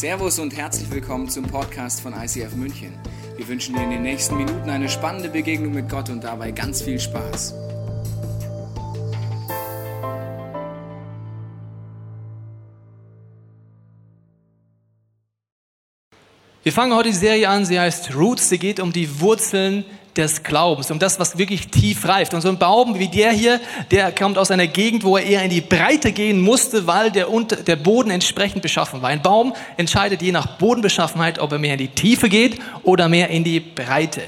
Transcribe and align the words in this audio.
Servus 0.00 0.38
und 0.38 0.56
herzlich 0.56 0.90
willkommen 0.90 1.28
zum 1.28 1.44
Podcast 1.44 2.00
von 2.00 2.14
ICF 2.14 2.54
München. 2.56 2.94
Wir 3.36 3.46
wünschen 3.46 3.74
dir 3.74 3.82
in 3.82 3.90
den 3.90 4.00
nächsten 4.00 4.34
Minuten 4.38 4.70
eine 4.70 4.88
spannende 4.88 5.28
Begegnung 5.28 5.74
mit 5.74 5.90
Gott 5.90 6.08
und 6.08 6.24
dabei 6.24 6.52
ganz 6.52 6.80
viel 6.80 6.98
Spaß. 6.98 7.52
Wir 16.62 16.72
fangen 16.72 16.94
heute 16.94 17.10
die 17.10 17.14
Serie 17.14 17.50
an, 17.50 17.66
sie 17.66 17.78
heißt 17.78 18.14
Roots, 18.14 18.48
sie 18.48 18.58
geht 18.58 18.80
um 18.80 18.94
die 18.94 19.20
Wurzeln 19.20 19.84
des 20.16 20.42
Glaubens, 20.42 20.90
um 20.90 20.98
das, 20.98 21.20
was 21.20 21.38
wirklich 21.38 21.68
tief 21.68 22.06
reift. 22.06 22.34
Und 22.34 22.40
so 22.40 22.48
ein 22.48 22.58
Baum 22.58 22.98
wie 22.98 23.08
der 23.08 23.30
hier, 23.30 23.60
der 23.90 24.12
kommt 24.12 24.38
aus 24.38 24.50
einer 24.50 24.66
Gegend, 24.66 25.04
wo 25.04 25.16
er 25.16 25.24
eher 25.24 25.42
in 25.42 25.50
die 25.50 25.60
Breite 25.60 26.12
gehen 26.12 26.40
musste, 26.40 26.86
weil 26.86 27.10
der, 27.10 27.26
der 27.66 27.76
Boden 27.76 28.10
entsprechend 28.10 28.62
beschaffen 28.62 29.02
war. 29.02 29.10
Ein 29.10 29.22
Baum 29.22 29.54
entscheidet 29.76 30.22
je 30.22 30.32
nach 30.32 30.58
Bodenbeschaffenheit, 30.58 31.38
ob 31.38 31.52
er 31.52 31.58
mehr 31.58 31.74
in 31.74 31.78
die 31.78 31.88
Tiefe 31.88 32.28
geht 32.28 32.58
oder 32.82 33.08
mehr 33.08 33.28
in 33.30 33.44
die 33.44 33.60
Breite. 33.60 34.22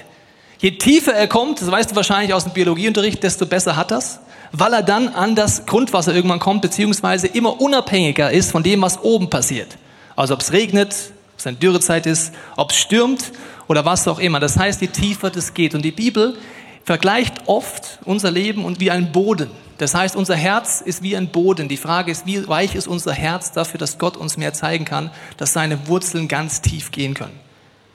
Je 0.59 0.71
tiefer 0.73 1.13
er 1.13 1.27
kommt, 1.27 1.61
das 1.61 1.71
weißt 1.71 1.91
du 1.91 1.97
wahrscheinlich 1.97 2.33
aus 2.33 2.45
dem 2.45 2.53
Biologieunterricht, 2.53 3.23
desto 3.23 3.47
besser 3.47 3.75
hat 3.75 3.91
das, 3.91 4.21
weil 4.53 4.73
er 4.73 4.83
dann 4.83 5.09
an 5.09 5.35
das 5.35 5.67
Grundwasser 5.67 6.15
irgendwann 6.15 6.39
kommt, 6.39 6.63
beziehungsweise 6.63 7.27
immer 7.27 7.61
unabhängiger 7.61 8.31
ist 8.31 8.53
von 8.53 8.63
dem, 8.63 8.81
was 8.83 9.03
oben 9.03 9.29
passiert. 9.29 9.77
Also 10.15 10.35
ob 10.35 10.41
es 10.41 10.53
regnet, 10.53 10.95
ob 11.33 11.39
es 11.39 11.47
eine 11.49 11.57
Dürrezeit 11.57 12.07
ist, 12.07 12.33
ob 12.57 12.71
es 12.71 12.77
stürmt 12.77 13.33
oder 13.73 13.87
was 13.87 14.07
auch 14.07 14.19
immer. 14.19 14.39
Das 14.39 14.59
heißt, 14.59 14.83
je 14.83 14.89
tiefer 14.89 15.31
das 15.31 15.55
geht. 15.55 15.75
Und 15.75 15.83
die 15.83 15.93
Bibel 15.93 16.37
vergleicht 16.85 17.45
oft 17.47 18.01
unser 18.05 18.31
Leben 18.31 18.67
und 18.67 18.81
wie 18.81 18.91
ein 18.91 19.13
Boden. 19.13 19.51
Das 19.79 19.95
heißt, 19.95 20.15
unser 20.15 20.37
Herz 20.37 20.83
ist 20.83 21.03
wie 21.03 21.17
ein 21.17 21.29
Boden. 21.29 21.69
Die 21.69 21.79
Frage 21.79 22.13
ist, 22.13 22.27
wie 22.27 22.47
weich 22.47 22.75
ist 22.75 22.87
unser 22.87 23.15
Herz 23.15 23.51
dafür, 23.53 23.79
dass 23.79 23.97
Gott 23.97 24.19
uns 24.19 24.37
mehr 24.37 24.53
zeigen 24.53 24.85
kann, 24.85 25.11
dass 25.39 25.55
seine 25.55 25.89
Wurzeln 25.89 26.29
ganz 26.29 26.61
tief 26.61 26.91
gehen 26.91 27.15
können. 27.15 27.41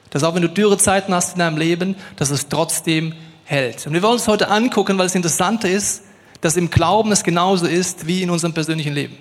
Dass 0.10 0.24
auch 0.24 0.34
wenn 0.34 0.42
du 0.42 0.50
Dürrezeiten 0.50 1.14
hast 1.14 1.34
in 1.34 1.40
deinem 1.40 1.58
Leben, 1.58 1.96
dass 2.16 2.32
es 2.32 2.50
trotzdem 2.50 3.14
hält. 3.46 3.86
Und 3.86 3.94
wir 3.94 4.02
wollen 4.02 4.14
uns 4.14 4.28
heute 4.28 4.50
angucken, 4.50 4.98
weil 4.98 5.06
das 5.06 5.16
Interessante 5.16 5.68
ist, 5.68 6.06
dass 6.42 6.58
im 6.58 6.72
Glauben 6.72 7.12
es 7.12 7.24
genauso 7.24 7.68
ist 7.68 8.08
wie 8.08 8.24
in 8.24 8.32
unserem 8.32 8.54
persönlichen 8.56 8.96
Leben. 8.96 9.16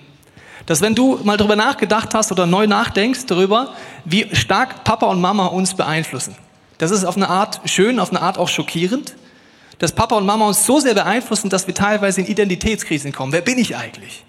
Dass 0.65 0.81
wenn 0.81 0.95
du 0.95 1.19
mal 1.23 1.37
darüber 1.37 1.55
nachgedacht 1.55 2.15
hast 2.15 2.31
oder 2.31 2.47
neu 2.47 2.65
nachdenkst 2.65 3.27
darüber, 3.27 3.75
wie 4.05 4.35
stark 4.35 4.83
Papa 4.83 5.05
und 5.05 5.21
Mama 5.21 5.45
uns 5.45 5.75
beeinflussen. 5.75 6.35
Das 6.77 6.91
ist 6.91 7.05
auf 7.05 7.15
eine 7.15 7.29
Art 7.29 7.61
schön, 7.65 7.99
auf 7.99 8.11
eine 8.11 8.21
Art 8.21 8.37
auch 8.37 8.47
schockierend, 8.47 9.15
dass 9.79 9.91
Papa 9.91 10.15
und 10.15 10.25
Mama 10.25 10.47
uns 10.47 10.65
so 10.65 10.79
sehr 10.79 10.93
beeinflussen, 10.93 11.49
dass 11.49 11.67
wir 11.67 11.73
teilweise 11.73 12.21
in 12.21 12.27
Identitätskrisen 12.27 13.11
kommen. 13.11 13.31
Wer 13.31 13.41
bin 13.41 13.57
ich 13.57 13.75
eigentlich? 13.75 14.23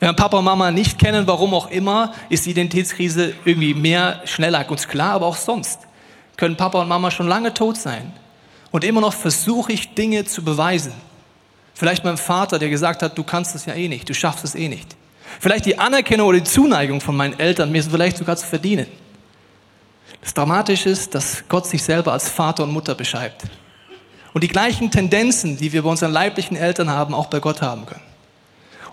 Wenn 0.00 0.10
wir 0.10 0.14
Papa 0.14 0.38
und 0.38 0.44
Mama 0.44 0.70
nicht 0.70 0.98
kennen, 0.98 1.26
warum 1.26 1.54
auch 1.54 1.70
immer, 1.70 2.12
ist 2.28 2.46
die 2.46 2.50
Identitätskrise 2.50 3.34
irgendwie 3.44 3.74
mehr 3.74 4.22
schneller 4.24 4.68
uns 4.70 4.86
klar, 4.86 5.12
aber 5.12 5.26
auch 5.26 5.36
sonst 5.36 5.80
können 6.36 6.56
Papa 6.56 6.80
und 6.80 6.88
Mama 6.88 7.10
schon 7.10 7.26
lange 7.26 7.52
tot 7.52 7.76
sein. 7.76 8.12
Und 8.70 8.84
immer 8.84 9.00
noch 9.00 9.14
versuche 9.14 9.72
ich 9.72 9.94
Dinge 9.94 10.24
zu 10.24 10.44
beweisen. 10.44 10.92
Vielleicht 11.74 12.04
mein 12.04 12.16
Vater, 12.16 12.58
der 12.58 12.68
gesagt 12.68 13.02
hat, 13.02 13.18
du 13.18 13.24
kannst 13.24 13.54
es 13.54 13.66
ja 13.66 13.74
eh 13.74 13.88
nicht, 13.88 14.08
du 14.08 14.14
schaffst 14.14 14.44
es 14.44 14.54
eh 14.54 14.68
nicht. 14.68 14.96
Vielleicht 15.40 15.66
die 15.66 15.78
Anerkennung 15.78 16.28
oder 16.28 16.38
die 16.38 16.44
Zuneigung 16.44 17.00
von 17.00 17.16
meinen 17.16 17.38
Eltern, 17.38 17.72
mir 17.72 17.82
vielleicht 17.82 18.18
sogar 18.18 18.36
zu 18.36 18.46
verdienen. 18.46 18.86
Das 20.20 20.34
Dramatische 20.34 20.88
ist, 20.88 21.14
dass 21.14 21.44
Gott 21.48 21.66
sich 21.66 21.82
selber 21.82 22.12
als 22.12 22.28
Vater 22.28 22.64
und 22.64 22.72
Mutter 22.72 22.94
beschreibt. 22.94 23.44
Und 24.34 24.44
die 24.44 24.48
gleichen 24.48 24.90
Tendenzen, 24.90 25.56
die 25.56 25.72
wir 25.72 25.82
bei 25.82 25.90
unseren 25.90 26.12
leiblichen 26.12 26.56
Eltern 26.56 26.90
haben, 26.90 27.14
auch 27.14 27.26
bei 27.26 27.40
Gott 27.40 27.62
haben 27.62 27.86
können. 27.86 28.02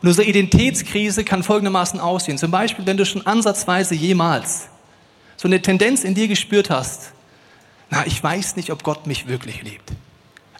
Und 0.02 0.08
unsere 0.08 0.28
Identitätskrise 0.28 1.24
kann 1.24 1.44
folgendermaßen 1.44 2.00
aussehen. 2.00 2.38
Zum 2.38 2.52
Beispiel, 2.52 2.86
wenn 2.86 2.98
du 2.98 3.06
schon 3.06 3.26
ansatzweise 3.26 3.96
jemals 3.96 4.68
so 5.38 5.48
eine 5.48 5.62
Tendenz 5.62 6.04
in 6.04 6.16
dir 6.16 6.28
gespürt 6.28 6.70
hast, 6.70 7.12
na, 7.90 8.06
ich 8.06 8.22
weiß 8.22 8.56
nicht, 8.56 8.72
ob 8.72 8.84
Gott 8.84 9.08
mich 9.08 9.28
wirklich 9.28 9.64
liebt. 9.64 9.92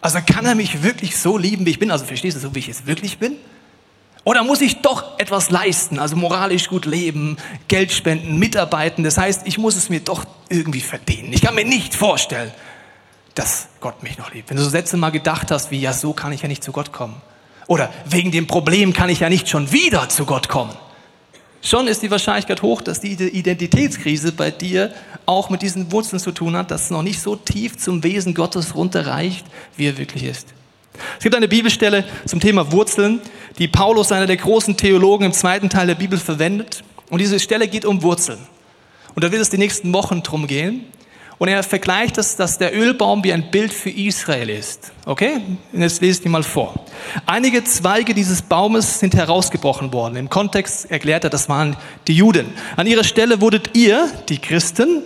Also 0.00 0.18
kann 0.24 0.46
er 0.46 0.54
mich 0.54 0.82
wirklich 0.82 1.16
so 1.16 1.38
lieben, 1.38 1.66
wie 1.66 1.70
ich 1.70 1.78
bin? 1.78 1.90
Also 1.90 2.04
verstehst 2.04 2.36
du, 2.36 2.40
so 2.40 2.54
wie 2.54 2.60
ich 2.60 2.68
es 2.68 2.86
wirklich 2.86 3.18
bin? 3.18 3.36
Oder 4.26 4.42
muss 4.42 4.60
ich 4.60 4.82
doch 4.82 5.20
etwas 5.20 5.50
leisten, 5.50 6.00
also 6.00 6.16
moralisch 6.16 6.68
gut 6.68 6.84
leben, 6.84 7.36
Geld 7.68 7.92
spenden, 7.92 8.40
mitarbeiten? 8.40 9.04
Das 9.04 9.18
heißt, 9.18 9.42
ich 9.44 9.56
muss 9.56 9.76
es 9.76 9.88
mir 9.88 10.00
doch 10.00 10.24
irgendwie 10.48 10.80
verdienen. 10.80 11.32
Ich 11.32 11.42
kann 11.42 11.54
mir 11.54 11.64
nicht 11.64 11.94
vorstellen, 11.94 12.50
dass 13.36 13.68
Gott 13.78 14.02
mich 14.02 14.18
noch 14.18 14.34
liebt. 14.34 14.50
Wenn 14.50 14.56
du 14.56 14.64
so 14.64 14.68
Sätze 14.68 14.96
mal 14.96 15.10
gedacht 15.10 15.52
hast, 15.52 15.70
wie, 15.70 15.80
ja, 15.80 15.92
so 15.92 16.12
kann 16.12 16.32
ich 16.32 16.42
ja 16.42 16.48
nicht 16.48 16.64
zu 16.64 16.72
Gott 16.72 16.90
kommen. 16.92 17.22
Oder 17.68 17.92
wegen 18.04 18.32
dem 18.32 18.48
Problem 18.48 18.92
kann 18.92 19.10
ich 19.10 19.20
ja 19.20 19.28
nicht 19.28 19.48
schon 19.48 19.70
wieder 19.70 20.08
zu 20.08 20.26
Gott 20.26 20.48
kommen. 20.48 20.74
Schon 21.62 21.86
ist 21.86 22.02
die 22.02 22.10
Wahrscheinlichkeit 22.10 22.62
hoch, 22.62 22.82
dass 22.82 22.98
die 22.98 23.12
Identitätskrise 23.12 24.32
bei 24.32 24.50
dir 24.50 24.92
auch 25.24 25.50
mit 25.50 25.62
diesen 25.62 25.92
Wurzeln 25.92 26.18
zu 26.18 26.32
tun 26.32 26.56
hat, 26.56 26.72
dass 26.72 26.86
es 26.86 26.90
noch 26.90 27.02
nicht 27.02 27.20
so 27.20 27.36
tief 27.36 27.78
zum 27.78 28.02
Wesen 28.02 28.34
Gottes 28.34 28.74
runterreicht, 28.74 29.46
wie 29.76 29.86
er 29.86 29.98
wirklich 29.98 30.24
ist. 30.24 30.48
Es 31.18 31.22
gibt 31.22 31.34
eine 31.34 31.48
Bibelstelle 31.48 32.04
zum 32.26 32.40
Thema 32.40 32.72
Wurzeln, 32.72 33.20
die 33.58 33.68
Paulus, 33.68 34.12
einer 34.12 34.26
der 34.26 34.36
großen 34.36 34.76
Theologen, 34.76 35.26
im 35.26 35.32
zweiten 35.32 35.68
Teil 35.68 35.86
der 35.86 35.94
Bibel 35.94 36.18
verwendet. 36.18 36.82
Und 37.10 37.20
diese 37.20 37.40
Stelle 37.40 37.68
geht 37.68 37.84
um 37.84 38.02
Wurzeln. 38.02 38.38
Und 39.14 39.24
da 39.24 39.32
wird 39.32 39.40
es 39.40 39.50
die 39.50 39.58
nächsten 39.58 39.92
Wochen 39.92 40.22
drum 40.22 40.46
gehen. 40.46 40.84
Und 41.38 41.48
er 41.48 41.62
vergleicht 41.62 42.16
das, 42.16 42.36
dass 42.36 42.56
der 42.56 42.74
Ölbaum 42.74 43.22
wie 43.22 43.32
ein 43.32 43.50
Bild 43.50 43.72
für 43.72 43.90
Israel 43.90 44.48
ist. 44.48 44.92
Okay? 45.04 45.40
Und 45.72 45.82
jetzt 45.82 46.00
lese 46.00 46.18
ich 46.18 46.22
die 46.22 46.28
mal 46.30 46.42
vor. 46.42 46.86
Einige 47.26 47.62
Zweige 47.64 48.14
dieses 48.14 48.40
Baumes 48.40 49.00
sind 49.00 49.14
herausgebrochen 49.14 49.92
worden. 49.92 50.16
Im 50.16 50.30
Kontext 50.30 50.90
erklärt 50.90 51.24
er, 51.24 51.30
das 51.30 51.48
waren 51.48 51.76
die 52.06 52.14
Juden. 52.14 52.46
An 52.76 52.86
ihrer 52.86 53.04
Stelle 53.04 53.42
wurdet 53.42 53.76
ihr, 53.76 54.10
die 54.30 54.38
Christen, 54.38 55.02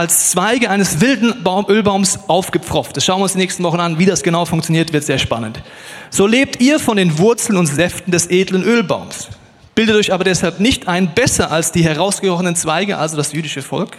als 0.00 0.30
Zweige 0.30 0.70
eines 0.70 1.02
wilden 1.02 1.44
Baum, 1.44 1.66
Ölbaums 1.68 2.20
aufgepfropft. 2.26 2.96
Das 2.96 3.04
schauen 3.04 3.20
wir 3.20 3.24
uns 3.24 3.32
die 3.32 3.38
nächsten 3.38 3.62
Wochen 3.64 3.80
an. 3.80 3.98
Wie 3.98 4.06
das 4.06 4.22
genau 4.22 4.46
funktioniert, 4.46 4.94
wird 4.94 5.04
sehr 5.04 5.18
spannend. 5.18 5.62
So 6.08 6.26
lebt 6.26 6.62
ihr 6.62 6.80
von 6.80 6.96
den 6.96 7.18
Wurzeln 7.18 7.58
und 7.58 7.66
Säften 7.66 8.10
des 8.10 8.30
edlen 8.30 8.64
Ölbaums. 8.64 9.28
Bildet 9.74 9.96
euch 9.96 10.10
aber 10.10 10.24
deshalb 10.24 10.58
nicht 10.58 10.88
ein, 10.88 11.12
besser 11.14 11.52
als 11.52 11.70
die 11.70 11.84
herausgerochenen 11.84 12.56
Zweige, 12.56 12.96
also 12.96 13.18
das 13.18 13.32
jüdische 13.32 13.60
Volk, 13.60 13.98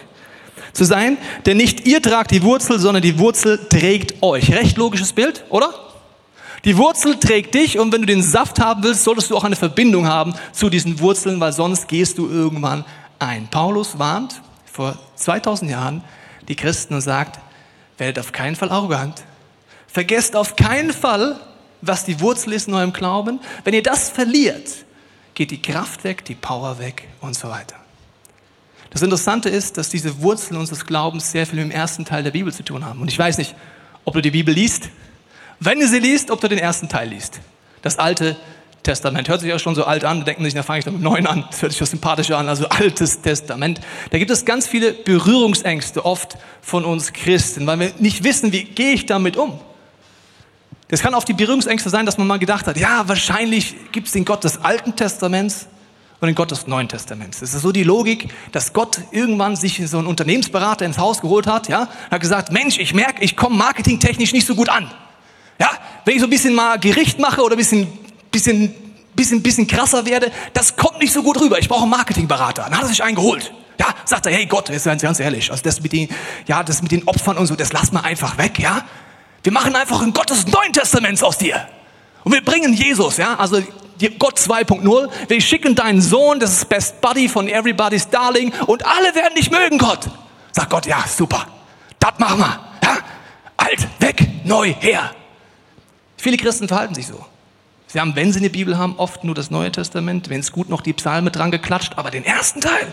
zu 0.72 0.84
sein, 0.84 1.18
denn 1.46 1.56
nicht 1.56 1.86
ihr 1.86 2.02
tragt 2.02 2.32
die 2.32 2.42
Wurzel, 2.42 2.80
sondern 2.80 3.02
die 3.02 3.20
Wurzel 3.20 3.60
trägt 3.68 4.22
euch. 4.24 4.52
Recht 4.52 4.78
logisches 4.78 5.12
Bild, 5.12 5.44
oder? 5.50 5.70
Die 6.64 6.76
Wurzel 6.78 7.20
trägt 7.20 7.54
dich 7.54 7.78
und 7.78 7.92
wenn 7.92 8.00
du 8.00 8.06
den 8.06 8.22
Saft 8.24 8.58
haben 8.58 8.82
willst, 8.82 9.04
solltest 9.04 9.30
du 9.30 9.36
auch 9.36 9.44
eine 9.44 9.56
Verbindung 9.56 10.08
haben 10.08 10.34
zu 10.52 10.68
diesen 10.68 10.98
Wurzeln, 10.98 11.38
weil 11.38 11.52
sonst 11.52 11.86
gehst 11.86 12.18
du 12.18 12.28
irgendwann 12.28 12.84
ein. 13.20 13.46
Paulus 13.48 14.00
warnt, 14.00 14.40
vor 14.72 14.98
2000 15.16 15.70
Jahren 15.70 16.02
die 16.48 16.56
Christen 16.56 16.94
und 16.94 17.02
sagt, 17.02 17.38
werdet 17.98 18.18
auf 18.18 18.32
keinen 18.32 18.56
Fall 18.56 18.70
arrogant. 18.70 19.22
Vergesst 19.86 20.34
auf 20.34 20.56
keinen 20.56 20.92
Fall, 20.92 21.38
was 21.82 22.04
die 22.04 22.20
Wurzel 22.20 22.54
ist 22.54 22.68
in 22.68 22.74
eurem 22.74 22.92
Glauben. 22.92 23.40
Wenn 23.64 23.74
ihr 23.74 23.82
das 23.82 24.08
verliert, 24.08 24.84
geht 25.34 25.50
die 25.50 25.60
Kraft 25.60 26.04
weg, 26.04 26.24
die 26.24 26.34
Power 26.34 26.78
weg 26.78 27.06
und 27.20 27.36
so 27.36 27.50
weiter. 27.50 27.76
Das 28.90 29.02
Interessante 29.02 29.48
ist, 29.48 29.76
dass 29.76 29.90
diese 29.90 30.20
Wurzeln 30.20 30.58
unseres 30.58 30.86
Glaubens 30.86 31.30
sehr 31.30 31.46
viel 31.46 31.56
mit 31.56 31.70
dem 31.70 31.70
ersten 31.70 32.04
Teil 32.04 32.22
der 32.22 32.30
Bibel 32.30 32.52
zu 32.52 32.62
tun 32.62 32.84
haben. 32.84 33.00
Und 33.00 33.08
ich 33.08 33.18
weiß 33.18 33.38
nicht, 33.38 33.54
ob 34.04 34.14
du 34.14 34.22
die 34.22 34.30
Bibel 34.30 34.54
liest. 34.54 34.88
Wenn 35.60 35.80
du 35.80 35.86
sie 35.86 35.98
liest, 35.98 36.30
ob 36.30 36.40
du 36.40 36.48
den 36.48 36.58
ersten 36.58 36.88
Teil 36.88 37.08
liest. 37.08 37.40
Das 37.82 37.98
Alte 37.98 38.36
Testament. 38.82 39.28
Hört 39.28 39.40
sich 39.40 39.52
auch 39.52 39.60
schon 39.60 39.74
so 39.74 39.84
alt 39.84 40.04
an, 40.04 40.24
denken 40.24 40.44
sich, 40.44 40.54
da 40.54 40.62
fange 40.62 40.80
ich 40.80 40.84
dann 40.84 40.94
mit 40.94 41.02
Neuen 41.02 41.26
an. 41.26 41.44
Das 41.50 41.62
hört 41.62 41.72
sich 41.72 41.82
auch 41.82 41.86
sympathischer 41.86 42.38
an, 42.38 42.48
also 42.48 42.68
Altes 42.68 43.20
Testament. 43.20 43.80
Da 44.10 44.18
gibt 44.18 44.30
es 44.30 44.44
ganz 44.44 44.66
viele 44.66 44.92
Berührungsängste 44.92 46.04
oft 46.04 46.36
von 46.60 46.84
uns 46.84 47.12
Christen, 47.12 47.66
weil 47.66 47.78
wir 47.78 47.92
nicht 47.98 48.24
wissen, 48.24 48.52
wie 48.52 48.64
gehe 48.64 48.92
ich 48.92 49.06
damit 49.06 49.36
um. 49.36 49.60
Das 50.88 51.00
kann 51.00 51.14
oft 51.14 51.28
die 51.28 51.32
Berührungsängste 51.32 51.90
sein, 51.90 52.04
dass 52.06 52.18
man 52.18 52.26
mal 52.26 52.38
gedacht 52.38 52.66
hat, 52.66 52.76
ja, 52.76 53.08
wahrscheinlich 53.08 53.74
gibt 53.92 54.08
es 54.08 54.12
den 54.12 54.24
Gott 54.24 54.44
des 54.44 54.62
Alten 54.62 54.94
Testaments 54.94 55.68
und 56.20 56.26
den 56.26 56.34
Gott 56.34 56.50
des 56.50 56.66
Neuen 56.66 56.88
Testaments. 56.88 57.40
Es 57.40 57.54
ist 57.54 57.62
so 57.62 57.72
die 57.72 57.84
Logik, 57.84 58.28
dass 58.52 58.72
Gott 58.72 59.00
irgendwann 59.10 59.56
sich 59.56 59.80
so 59.88 59.98
einen 59.98 60.06
Unternehmensberater 60.06 60.84
ins 60.84 60.98
Haus 60.98 61.20
geholt 61.20 61.46
hat, 61.46 61.68
ja, 61.68 61.88
hat 62.10 62.20
gesagt, 62.20 62.52
Mensch, 62.52 62.78
ich 62.78 62.92
merke, 62.92 63.22
ich 63.24 63.36
komme 63.36 63.56
marketingtechnisch 63.56 64.32
nicht 64.32 64.46
so 64.46 64.54
gut 64.54 64.68
an. 64.68 64.90
Ja, 65.58 65.70
wenn 66.04 66.14
ich 66.14 66.20
so 66.20 66.26
ein 66.26 66.30
bisschen 66.30 66.54
mal 66.54 66.78
Gericht 66.78 67.18
mache 67.18 67.42
oder 67.42 67.54
ein 67.54 67.58
bisschen 67.58 67.86
bisschen, 68.32 68.74
bisschen, 69.22 69.42
bisschen 69.42 69.66
krasser 69.66 70.04
werde, 70.04 70.32
das 70.52 70.76
kommt 70.76 70.98
nicht 70.98 71.12
so 71.12 71.22
gut 71.22 71.40
rüber. 71.40 71.58
Ich 71.58 71.68
brauche 71.68 71.82
einen 71.82 71.90
Marketingberater. 71.90 72.64
Dann 72.64 72.74
hat 72.74 72.82
er 72.82 72.88
sich 72.88 73.02
einen 73.02 73.14
geholt. 73.14 73.52
Ja, 73.78 73.86
sagt 74.04 74.26
er, 74.26 74.32
hey 74.32 74.46
Gott, 74.46 74.68
jetzt 74.68 74.84
ganz, 74.84 75.02
ganz 75.02 75.18
ehrlich, 75.18 75.50
also 75.50 75.62
das 75.62 75.80
mit 75.80 75.92
den, 75.92 76.08
ja, 76.46 76.62
das 76.62 76.82
mit 76.82 76.92
den 76.92 77.06
Opfern 77.08 77.36
und 77.38 77.46
so, 77.46 77.56
das 77.56 77.72
lass 77.72 77.90
mal 77.90 78.00
einfach 78.00 78.36
weg, 78.38 78.58
ja. 78.58 78.84
Wir 79.42 79.52
machen 79.52 79.74
einfach 79.74 80.02
ein 80.02 80.12
Gott 80.12 80.30
des 80.30 80.46
Neuen 80.46 80.72
Testaments 80.72 81.22
aus 81.22 81.38
dir. 81.38 81.66
Und 82.22 82.32
wir 82.32 82.44
bringen 82.44 82.74
Jesus, 82.74 83.16
ja, 83.16 83.34
also 83.36 83.60
Gott 84.18 84.38
2.0. 84.38 85.10
Wir 85.28 85.40
schicken 85.40 85.74
deinen 85.74 86.00
Sohn, 86.00 86.38
das 86.38 86.52
ist 86.52 86.68
Best 86.68 87.00
Buddy 87.00 87.28
von 87.28 87.48
Everybody's 87.48 88.08
Darling 88.08 88.52
und 88.66 88.84
alle 88.84 89.14
werden 89.14 89.34
dich 89.36 89.50
mögen, 89.50 89.78
Gott. 89.78 90.10
Sagt 90.52 90.70
Gott, 90.70 90.86
ja, 90.86 91.04
super. 91.08 91.46
Das 91.98 92.18
machen 92.18 92.38
wir. 92.38 92.60
Ja? 92.82 92.98
Alt, 93.56 93.88
weg, 94.00 94.28
neu, 94.44 94.74
her. 94.74 95.12
Viele 96.16 96.36
Christen 96.36 96.68
verhalten 96.68 96.94
sich 96.94 97.06
so. 97.06 97.24
Sie 97.92 98.00
haben, 98.00 98.16
wenn 98.16 98.32
sie 98.32 98.38
eine 98.38 98.48
Bibel 98.48 98.78
haben, 98.78 98.94
oft 98.96 99.22
nur 99.22 99.34
das 99.34 99.50
Neue 99.50 99.70
Testament, 99.70 100.30
wenn 100.30 100.40
es 100.40 100.50
gut 100.50 100.70
noch 100.70 100.80
die 100.80 100.94
Psalme 100.94 101.30
dran 101.30 101.50
geklatscht, 101.50 101.92
aber 101.96 102.10
den 102.10 102.24
ersten 102.24 102.62
Teil, 102.62 102.90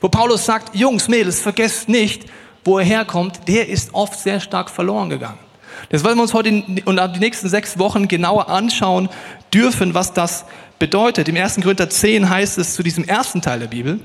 Wo 0.00 0.08
Paulus 0.08 0.46
sagt, 0.46 0.74
Jungs, 0.74 1.08
Mädels, 1.08 1.40
vergesst 1.40 1.90
nicht, 1.90 2.24
wo 2.64 2.78
er 2.78 2.84
herkommt, 2.86 3.40
der 3.46 3.68
ist 3.68 3.92
oft 3.92 4.18
sehr 4.18 4.40
stark 4.40 4.70
verloren 4.70 5.10
gegangen. 5.10 5.38
Das 5.90 6.02
wollen 6.02 6.16
wir 6.16 6.22
uns 6.22 6.32
heute 6.32 6.48
und 6.86 7.14
die 7.14 7.18
nächsten 7.18 7.50
sechs 7.50 7.78
Wochen 7.78 8.08
genauer 8.08 8.48
anschauen 8.48 9.10
dürfen, 9.52 9.92
was 9.92 10.14
das 10.14 10.46
bedeutet. 10.78 11.28
Im 11.28 11.36
1. 11.36 11.56
Korinther 11.56 11.90
10 11.90 12.30
heißt 12.30 12.56
es 12.56 12.74
zu 12.74 12.82
diesem 12.82 13.04
ersten 13.04 13.42
Teil 13.42 13.60
der 13.60 13.66
Bibel, 13.66 14.00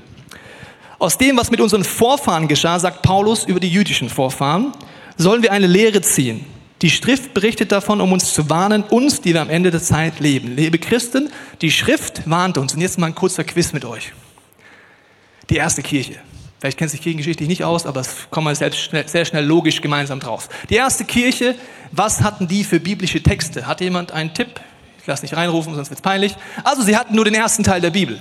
aus 0.98 1.16
dem, 1.16 1.38
was 1.38 1.50
mit 1.50 1.62
unseren 1.62 1.84
Vorfahren 1.84 2.48
geschah, 2.48 2.78
sagt 2.78 3.00
Paulus 3.00 3.44
über 3.44 3.60
die 3.60 3.70
jüdischen 3.70 4.10
Vorfahren, 4.10 4.72
sollen 5.16 5.42
wir 5.42 5.52
eine 5.52 5.66
Lehre 5.66 6.02
ziehen. 6.02 6.44
Die 6.82 6.90
Schrift 6.90 7.32
berichtet 7.32 7.70
davon, 7.70 8.00
um 8.00 8.12
uns 8.12 8.34
zu 8.34 8.50
warnen, 8.50 8.82
uns, 8.82 9.20
die 9.20 9.34
wir 9.34 9.40
am 9.40 9.50
Ende 9.50 9.70
der 9.70 9.80
Zeit 9.80 10.18
leben. 10.18 10.56
Liebe 10.56 10.78
Christen, 10.78 11.30
die 11.60 11.70
Schrift 11.70 12.28
warnt 12.28 12.58
uns. 12.58 12.74
Und 12.74 12.80
jetzt 12.80 12.98
mal 12.98 13.06
ein 13.06 13.14
kurzer 13.14 13.44
Quiz 13.44 13.72
mit 13.72 13.84
euch. 13.84 14.12
Die 15.48 15.56
erste 15.56 15.82
Kirche. 15.82 16.16
Vielleicht 16.58 16.78
kennt 16.78 16.90
sich 16.90 17.00
kirchengeschichtlich 17.00 17.48
nicht 17.48 17.62
aus, 17.62 17.86
aber 17.86 18.00
es 18.00 18.28
kommen 18.30 18.48
wir 18.48 18.54
selbst 18.56 18.80
schnell, 18.80 19.06
sehr 19.06 19.24
schnell 19.24 19.44
logisch 19.44 19.80
gemeinsam 19.80 20.18
draus. 20.18 20.48
Die 20.70 20.74
erste 20.74 21.04
Kirche, 21.04 21.54
was 21.92 22.20
hatten 22.20 22.48
die 22.48 22.64
für 22.64 22.80
biblische 22.80 23.22
Texte? 23.22 23.66
Hat 23.66 23.80
jemand 23.80 24.10
einen 24.10 24.34
Tipp? 24.34 24.60
Ich 25.00 25.06
lasse 25.06 25.22
nicht 25.22 25.36
reinrufen, 25.36 25.74
sonst 25.74 25.90
wird's 25.90 26.02
peinlich. 26.02 26.34
Also 26.64 26.82
sie 26.82 26.96
hatten 26.96 27.14
nur 27.14 27.24
den 27.24 27.34
ersten 27.34 27.62
Teil 27.62 27.80
der 27.80 27.90
Bibel. 27.90 28.20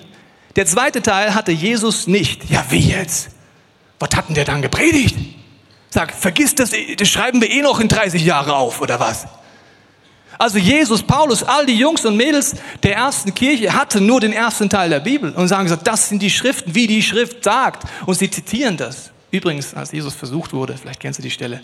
Der 0.55 0.67
zweite 0.67 1.01
Teil 1.01 1.33
hatte 1.33 1.51
Jesus 1.51 2.05
nicht. 2.05 2.49
Ja, 2.49 2.65
wie 2.69 2.79
jetzt? 2.79 3.29
Was 3.99 4.09
hatten 4.15 4.33
der 4.35 4.45
dann 4.45 4.61
gepredigt? 4.61 5.15
Sag, 5.93 6.13
vergiss 6.13 6.55
das, 6.55 6.71
das 6.97 7.09
schreiben 7.09 7.41
wir 7.41 7.49
eh 7.51 7.61
noch 7.61 7.81
in 7.81 7.89
30 7.89 8.23
Jahre 8.23 8.55
auf, 8.55 8.81
oder 8.81 8.99
was? 8.99 9.27
Also 10.38 10.57
Jesus, 10.57 11.03
Paulus, 11.03 11.43
all 11.43 11.65
die 11.65 11.75
Jungs 11.75 12.05
und 12.05 12.15
Mädels 12.15 12.55
der 12.81 12.95
ersten 12.95 13.35
Kirche 13.35 13.73
hatten 13.73 14.05
nur 14.05 14.21
den 14.21 14.31
ersten 14.31 14.69
Teil 14.69 14.89
der 14.89 15.01
Bibel 15.01 15.31
und 15.33 15.47
sagen 15.49 15.65
gesagt, 15.65 15.85
das 15.85 16.07
sind 16.07 16.21
die 16.21 16.29
Schriften, 16.29 16.73
wie 16.73 16.88
die 16.88 17.03
Schrift 17.03 17.43
sagt. 17.43 17.83
Und 18.05 18.15
sie 18.15 18.31
zitieren 18.31 18.77
das. 18.77 19.11
Übrigens, 19.31 19.73
als 19.73 19.91
Jesus 19.91 20.15
versucht 20.15 20.53
wurde, 20.53 20.77
vielleicht 20.77 21.01
kennst 21.01 21.19
du 21.19 21.23
die 21.23 21.29
Stelle, 21.29 21.61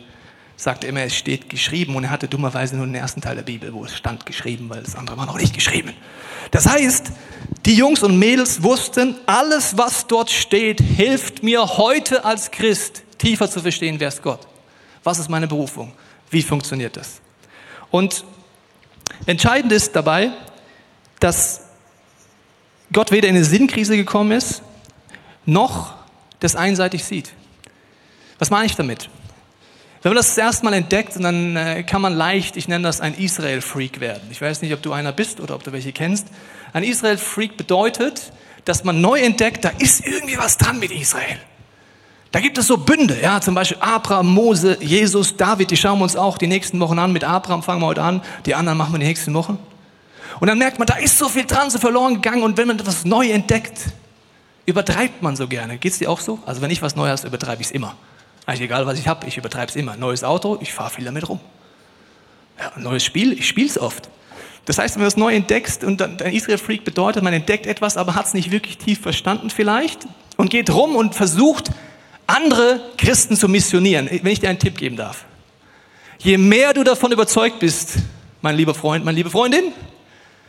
sagte 0.57 0.87
immer, 0.87 1.01
es 1.01 1.15
steht 1.15 1.49
geschrieben 1.49 1.95
und 1.95 2.03
er 2.03 2.09
hatte 2.09 2.27
dummerweise 2.27 2.75
nur 2.75 2.85
den 2.85 2.95
ersten 2.95 3.21
Teil 3.21 3.35
der 3.37 3.43
Bibel, 3.43 3.73
wo 3.73 3.85
es 3.85 3.95
stand 3.95 4.25
geschrieben, 4.25 4.69
weil 4.69 4.83
das 4.83 4.95
andere 4.95 5.17
war 5.17 5.25
noch 5.25 5.39
nicht 5.39 5.53
geschrieben. 5.53 5.93
Das 6.51 6.67
heißt, 6.67 7.11
die 7.65 7.75
Jungs 7.75 8.03
und 8.03 8.19
Mädels 8.19 8.61
wussten, 8.61 9.15
alles, 9.25 9.77
was 9.77 10.05
dort 10.05 10.29
steht, 10.29 10.81
hilft 10.81 11.43
mir 11.43 11.77
heute 11.77 12.25
als 12.25 12.51
Christ 12.51 13.03
tiefer 13.17 13.49
zu 13.49 13.61
verstehen, 13.61 13.99
wer 13.99 14.07
ist 14.07 14.21
Gott? 14.21 14.47
Was 15.03 15.19
ist 15.19 15.29
meine 15.29 15.47
Berufung? 15.47 15.93
Wie 16.29 16.41
funktioniert 16.41 16.97
das? 16.97 17.21
Und 17.91 18.25
Entscheidend 19.25 19.71
ist 19.71 19.95
dabei, 19.95 20.31
dass 21.19 21.61
Gott 22.93 23.11
weder 23.11 23.27
in 23.27 23.35
eine 23.35 23.43
Sinnkrise 23.43 23.97
gekommen 23.97 24.31
ist, 24.31 24.61
noch 25.45 25.95
das 26.39 26.55
einseitig 26.55 27.03
sieht. 27.03 27.31
Was 28.39 28.49
meine 28.49 28.65
ich 28.65 28.75
damit? 28.75 29.09
Wenn 30.03 30.11
man 30.11 30.17
das 30.17 30.27
das 30.27 30.37
erste 30.37 30.63
Mal 30.63 30.73
entdeckt, 30.73 31.13
dann 31.19 31.55
äh, 31.55 31.83
kann 31.83 32.01
man 32.01 32.13
leicht, 32.13 32.55
ich 32.55 32.67
nenne 32.67 32.83
das 32.83 33.01
ein 33.01 33.15
Israel-Freak 33.15 33.99
werden. 33.99 34.29
Ich 34.31 34.41
weiß 34.41 34.61
nicht, 34.61 34.73
ob 34.73 34.81
du 34.81 34.93
einer 34.93 35.11
bist 35.11 35.39
oder 35.39 35.55
ob 35.55 35.63
du 35.63 35.71
welche 35.71 35.91
kennst. 35.91 36.27
Ein 36.71 36.83
Israel-Freak 36.83 37.57
bedeutet, 37.57 38.31
dass 38.63 38.83
man 38.83 39.01
neu 39.01 39.19
entdeckt, 39.19 39.65
da 39.65 39.69
ist 39.69 40.05
irgendwie 40.05 40.37
was 40.37 40.57
dran 40.57 40.79
mit 40.79 40.91
Israel. 40.91 41.39
Da 42.37 42.41
gibt 42.41 42.59
es 42.59 42.67
so 42.67 42.77
Bünde, 42.77 43.19
ja, 43.19 43.41
zum 43.41 43.55
Beispiel 43.55 43.79
Abraham, 43.79 44.31
Mose, 44.31 44.77
Jesus, 44.79 45.35
David, 45.35 45.71
die 45.71 45.75
schauen 45.75 45.97
wir 45.97 46.03
uns 46.03 46.15
auch 46.15 46.37
die 46.37 46.45
nächsten 46.45 46.79
Wochen 46.79 46.99
an. 46.99 47.11
Mit 47.11 47.23
Abraham 47.23 47.63
fangen 47.63 47.81
wir 47.81 47.87
heute 47.87 48.03
an, 48.03 48.21
die 48.45 48.53
anderen 48.53 48.77
machen 48.77 48.93
wir 48.93 48.99
die 48.99 49.07
nächsten 49.07 49.33
Wochen. 49.33 49.57
Und 50.39 50.47
dann 50.47 50.59
merkt 50.59 50.77
man, 50.77 50.85
da 50.85 50.97
ist 50.97 51.17
so 51.17 51.29
viel 51.29 51.45
dran, 51.45 51.71
so 51.71 51.79
verloren 51.79 52.13
gegangen 52.13 52.43
und 52.43 52.55
wenn 52.57 52.67
man 52.67 52.77
etwas 52.77 53.05
neu 53.05 53.27
entdeckt, 53.27 53.85
übertreibt 54.67 55.23
man 55.23 55.35
so 55.35 55.47
gerne. 55.47 55.79
Geht's 55.79 55.97
dir 55.97 56.11
auch 56.11 56.19
so? 56.19 56.37
Also 56.45 56.61
wenn 56.61 56.69
ich 56.69 56.83
was 56.83 56.95
Neues 56.95 57.23
übertreibe 57.23 57.59
ich 57.59 57.69
es 57.69 57.71
immer. 57.71 57.95
Eigentlich 58.45 58.61
egal, 58.61 58.85
was 58.85 58.99
ich 58.99 59.07
habe, 59.07 59.25
ich 59.25 59.35
übertreibe 59.39 59.71
es 59.71 59.75
immer. 59.75 59.97
Neues 59.97 60.23
Auto, 60.23 60.59
ich 60.61 60.71
fahre 60.71 60.91
viel 60.91 61.05
damit 61.05 61.27
rum. 61.27 61.39
Ja, 62.59 62.71
neues 62.79 63.03
Spiel, 63.03 63.33
ich 63.33 63.47
spiele 63.47 63.67
es 63.67 63.79
oft. 63.79 64.09
Das 64.65 64.77
heißt, 64.77 64.93
wenn 64.93 65.01
du 65.01 65.07
das 65.07 65.17
neu 65.17 65.33
entdeckst 65.33 65.83
und 65.83 66.01
dann 66.01 66.21
ein 66.21 66.33
Israel-Freak 66.33 66.85
bedeutet, 66.85 67.23
man 67.23 67.33
entdeckt 67.33 67.65
etwas, 67.65 67.97
aber 67.97 68.13
hat 68.13 68.27
es 68.27 68.35
nicht 68.35 68.51
wirklich 68.51 68.77
tief 68.77 69.01
verstanden 69.01 69.49
vielleicht 69.49 70.05
und 70.35 70.51
geht 70.51 70.69
rum 70.69 70.95
und 70.95 71.15
versucht, 71.15 71.71
andere 72.27 72.81
Christen 72.97 73.35
zu 73.35 73.47
missionieren, 73.47 74.09
wenn 74.09 74.31
ich 74.31 74.39
dir 74.39 74.49
einen 74.49 74.59
Tipp 74.59 74.77
geben 74.77 74.97
darf. 74.97 75.25
Je 76.19 76.37
mehr 76.37 76.73
du 76.73 76.83
davon 76.83 77.11
überzeugt 77.11 77.59
bist, 77.59 77.95
mein 78.41 78.55
lieber 78.55 78.73
Freund, 78.73 79.05
meine 79.05 79.15
liebe 79.15 79.29
Freundin, 79.29 79.71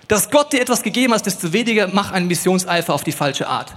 dass 0.08 0.30
Gott 0.30 0.52
dir 0.52 0.60
etwas 0.60 0.82
gegeben 0.82 1.14
hat, 1.14 1.24
desto 1.26 1.52
weniger 1.52 1.88
mach 1.88 2.12
einen 2.12 2.26
Missionseifer 2.26 2.94
auf 2.94 3.04
die 3.04 3.12
falsche 3.12 3.46
Art. 3.46 3.76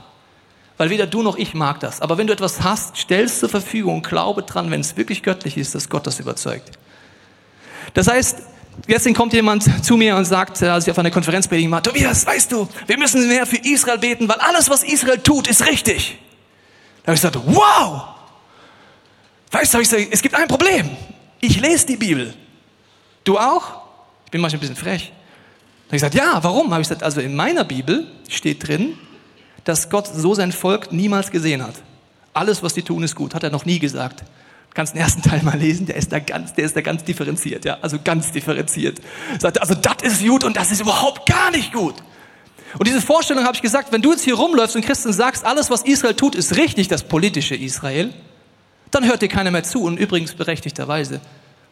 Weil 0.78 0.90
weder 0.90 1.06
du 1.06 1.22
noch 1.22 1.38
ich 1.38 1.54
mag 1.54 1.80
das. 1.82 2.02
Aber 2.02 2.18
wenn 2.18 2.28
du 2.28 2.34
etwas 2.34 2.64
hast, 2.64 2.98
stellst 2.98 3.40
zur 3.40 3.50
Verfügung 3.50 4.02
glaube 4.02 4.44
dran, 4.44 4.72
wenn 4.72 4.82
es 4.82 4.98
wirklich 4.98 5.22
göttlich 5.22 5.58
ist, 5.58 5.76
dass 5.76 5.90
Gott 5.90 6.08
das 6.08 6.20
überzeugt. 6.20 6.72
Das 7.94 8.08
heißt, 8.08 8.44
Gestern 8.88 9.14
kommt 9.14 9.34
jemand 9.34 9.86
zu 9.86 9.98
mir 9.98 10.16
und 10.16 10.26
sagt, 10.26 10.64
als 10.64 10.88
ich 10.88 10.92
auf 10.92 10.98
einer 10.98 11.12
Konferenz 11.12 11.48
predigen 11.48 11.70
war, 11.72 11.84
Tobias, 11.84 12.26
weißt 12.26 12.52
du, 12.52 12.68
wir 12.88 12.98
müssen 12.98 13.28
mehr 13.28 13.46
für 13.46 13.58
Israel 13.58 13.98
beten, 13.98 14.28
weil 14.30 14.38
alles, 14.38 14.70
was 14.70 14.84
Israel 14.84 15.20
tut, 15.20 15.48
ist 15.48 15.68
richtig. 15.68 16.18
Da 17.04 17.12
habe 17.12 17.16
ich 17.16 17.22
gesagt, 17.22 17.40
wow! 17.46 18.04
Weißt 19.52 19.74
du, 19.74 19.80
es 19.80 20.22
gibt 20.22 20.36
ein 20.36 20.48
Problem. 20.48 20.90
Ich 21.40 21.60
lese 21.60 21.88
die 21.88 21.98
Bibel. 21.98 22.34
Du 23.24 23.38
auch? 23.38 23.82
Ich 24.26 24.32
bin 24.32 24.42
manchmal 24.42 24.60
ein 24.60 24.62
bisschen 24.62 24.76
frech. 24.76 25.12
Da 25.12 25.88
habe 25.88 25.98
ich 25.98 26.02
gesagt, 26.02 26.16
ja, 26.16 26.44
warum? 26.44 26.72
Habe 26.72 26.82
ich 26.82 26.88
gesagt, 26.88 27.04
also 27.04 27.20
in 27.20 27.36
meiner 27.36 27.64
Bibel 27.64 28.08
steht 28.30 28.68
drin, 28.68 28.98
dass 29.64 29.90
Gott 29.90 30.08
so 30.08 30.34
sein 30.34 30.52
Volk 30.52 30.92
niemals 30.92 31.32
gesehen 31.32 31.64
hat. 31.64 31.76
Alles, 32.34 32.64
was 32.64 32.74
die 32.74 32.82
tun, 32.82 33.04
ist 33.04 33.16
gut. 33.16 33.36
Hat 33.36 33.44
er 33.44 33.50
noch 33.50 33.66
nie 33.66 33.80
gesagt. 33.80 34.22
Du 34.22 34.76
kannst 34.76 34.94
den 34.94 35.02
ersten 35.02 35.22
Teil 35.22 35.44
mal 35.44 35.58
lesen, 35.58 35.86
der 35.86 35.98
ist 35.98 36.14
da 36.14 36.20
ganz, 36.20 36.54
der 36.54 36.64
ist 36.64 36.78
da 36.78 36.80
ganz 36.80 37.04
differenziert, 37.04 37.66
ja, 37.66 37.78
also 37.82 37.98
ganz 38.02 38.32
differenziert. 38.32 39.02
Sagt, 39.38 39.60
also 39.60 39.76
das 39.76 39.98
ist 40.02 40.26
gut 40.26 40.46
und 40.46 40.56
das 40.56 40.72
ist 40.72 40.80
überhaupt 40.80 41.28
gar 41.28 41.52
nicht 41.52 41.74
gut. 41.74 41.96
Und 42.78 42.88
diese 42.88 43.02
Vorstellung 43.02 43.44
habe 43.44 43.56
ich 43.56 43.62
gesagt, 43.62 43.92
wenn 43.92 44.02
du 44.02 44.12
jetzt 44.12 44.24
hier 44.24 44.36
rumläufst 44.36 44.76
und 44.76 44.86
Christen 44.86 45.14
sagst, 45.14 45.46
alles, 45.46 45.70
was 45.70 45.84
Israel 45.84 46.14
tut, 46.14 46.36
ist 46.36 46.58
richtig, 46.58 46.88
das 46.88 47.04
politische 47.04 47.56
Israel, 47.56 48.14
dann 48.92 49.06
hört 49.06 49.22
dir 49.22 49.28
keiner 49.28 49.52
mehr 49.52 49.64
zu. 49.64 49.84
Und 49.84 49.98
übrigens 49.98 50.34
berechtigterweise, 50.34 51.22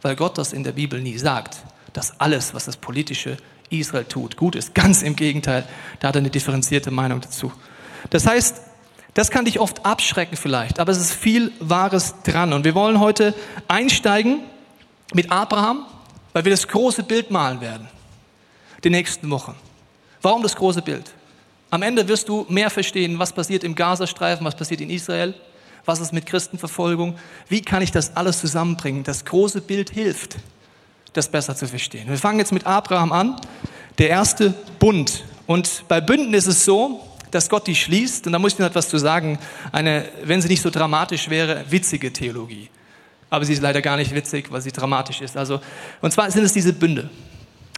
weil 0.01 0.15
Gott 0.15 0.37
das 0.37 0.53
in 0.53 0.63
der 0.63 0.71
Bibel 0.71 1.01
nie 1.01 1.17
sagt, 1.17 1.57
dass 1.93 2.19
alles, 2.19 2.53
was 2.53 2.65
das 2.65 2.77
politische 2.77 3.37
Israel 3.69 4.05
tut, 4.05 4.37
gut 4.37 4.55
ist. 4.55 4.73
Ganz 4.73 5.01
im 5.01 5.15
Gegenteil, 5.15 5.67
da 5.99 6.09
hat 6.09 6.15
er 6.15 6.19
eine 6.19 6.29
differenzierte 6.29 6.91
Meinung 6.91 7.21
dazu. 7.21 7.51
Das 8.09 8.25
heißt, 8.25 8.61
das 9.13 9.31
kann 9.31 9.45
dich 9.45 9.59
oft 9.59 9.85
abschrecken 9.85 10.37
vielleicht, 10.37 10.79
aber 10.79 10.91
es 10.91 10.99
ist 10.99 11.13
viel 11.13 11.51
Wahres 11.59 12.15
dran. 12.23 12.53
Und 12.53 12.63
wir 12.63 12.75
wollen 12.75 12.99
heute 12.99 13.33
einsteigen 13.67 14.41
mit 15.13 15.31
Abraham, 15.31 15.85
weil 16.33 16.45
wir 16.45 16.51
das 16.51 16.67
große 16.67 17.03
Bild 17.03 17.31
malen 17.31 17.61
werden, 17.61 17.87
die 18.83 18.89
nächsten 18.89 19.29
Wochen. 19.29 19.55
Warum 20.21 20.43
das 20.43 20.55
große 20.55 20.81
Bild? 20.81 21.13
Am 21.69 21.81
Ende 21.81 22.07
wirst 22.07 22.27
du 22.27 22.45
mehr 22.49 22.69
verstehen, 22.69 23.19
was 23.19 23.31
passiert 23.31 23.63
im 23.63 23.75
Gazastreifen, 23.75 24.45
was 24.45 24.55
passiert 24.55 24.81
in 24.81 24.89
Israel, 24.89 25.33
was 25.85 25.99
ist 25.99 26.13
mit 26.13 26.25
Christenverfolgung, 26.25 27.15
wie 27.47 27.61
kann 27.61 27.81
ich 27.81 27.91
das 27.91 28.15
alles 28.15 28.39
zusammenbringen. 28.39 29.03
Das 29.03 29.23
große 29.23 29.61
Bild 29.61 29.91
hilft, 29.91 30.37
das 31.13 31.29
besser 31.29 31.55
zu 31.55 31.67
verstehen. 31.67 32.09
Wir 32.09 32.17
fangen 32.17 32.39
jetzt 32.39 32.51
mit 32.51 32.65
Abraham 32.65 33.11
an, 33.11 33.35
der 33.97 34.09
erste 34.09 34.53
Bund. 34.79 35.23
Und 35.45 35.83
bei 35.87 36.01
Bünden 36.01 36.33
ist 36.33 36.47
es 36.47 36.65
so, 36.65 37.05
dass 37.31 37.49
Gott 37.49 37.67
die 37.67 37.75
schließt, 37.75 38.25
und 38.25 38.33
da 38.33 38.39
muss 38.39 38.53
ich 38.53 38.59
noch 38.59 38.65
etwas 38.65 38.89
zu 38.89 38.97
sagen, 38.97 39.37
eine, 39.71 40.05
wenn 40.23 40.41
sie 40.41 40.47
nicht 40.47 40.61
so 40.61 40.69
dramatisch 40.69 41.29
wäre, 41.29 41.63
witzige 41.69 42.11
Theologie. 42.11 42.69
Aber 43.29 43.45
sie 43.45 43.53
ist 43.53 43.61
leider 43.61 43.81
gar 43.81 43.97
nicht 43.97 44.13
witzig, 44.15 44.51
weil 44.51 44.61
sie 44.61 44.71
dramatisch 44.71 45.21
ist. 45.21 45.37
Also, 45.37 45.61
und 46.01 46.11
zwar 46.11 46.31
sind 46.31 46.43
es 46.43 46.53
diese 46.53 46.73
Bünde. 46.73 47.09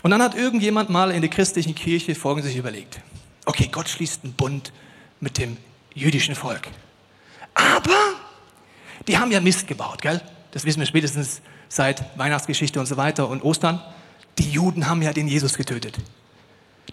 Und 0.03 0.11
dann 0.11 0.21
hat 0.21 0.35
irgendjemand 0.35 0.89
mal 0.89 1.11
in 1.11 1.21
der 1.21 1.29
christlichen 1.29 1.75
Kirche 1.75 2.15
Folgendes 2.15 2.51
sich 2.51 2.59
überlegt. 2.59 3.01
Okay, 3.45 3.69
Gott 3.71 3.89
schließt 3.89 4.23
einen 4.23 4.33
Bund 4.33 4.71
mit 5.19 5.37
dem 5.37 5.57
jüdischen 5.93 6.35
Volk. 6.35 6.67
Aber 7.53 7.95
die 9.07 9.17
haben 9.17 9.31
ja 9.31 9.39
Mist 9.39 9.67
gebaut, 9.67 10.01
gell? 10.01 10.21
Das 10.51 10.65
wissen 10.65 10.79
wir 10.79 10.85
spätestens 10.85 11.41
seit 11.69 12.17
Weihnachtsgeschichte 12.17 12.79
und 12.79 12.85
so 12.85 12.97
weiter 12.97 13.29
und 13.29 13.43
Ostern. 13.43 13.81
Die 14.37 14.49
Juden 14.49 14.87
haben 14.87 15.01
ja 15.01 15.13
den 15.13 15.27
Jesus 15.27 15.57
getötet. 15.57 15.97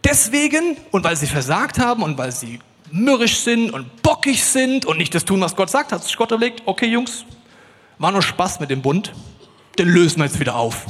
Deswegen, 0.05 0.77
und 0.91 1.05
weil 1.05 1.17
sie 1.17 1.27
versagt 1.27 1.79
haben 1.79 2.03
und 2.03 2.19
weil 2.19 2.33
sie 2.33 2.61
mürrisch 2.91 3.41
sind 3.41 3.71
und 3.71 4.03
bockig 4.03 4.45
sind 4.45 4.87
und 4.87 4.99
nicht 4.99 5.15
das 5.15 5.25
tun, 5.25 5.41
was 5.41 5.57
Gott 5.57 5.71
sagt, 5.71 5.93
hat 5.93 6.05
sich 6.05 6.17
Gott 6.17 6.31
überlegt, 6.31 6.63
okay 6.67 6.87
Jungs, 6.87 7.25
war 7.99 8.13
nur 8.13 8.23
Spaß 8.23 8.61
mit 8.61 8.71
dem 8.71 8.81
Bund, 8.81 9.13
den 9.79 9.89
lösen 9.89 10.19
wir 10.19 10.27
jetzt 10.27 10.41
wieder 10.41 10.57
auf. 10.57 10.87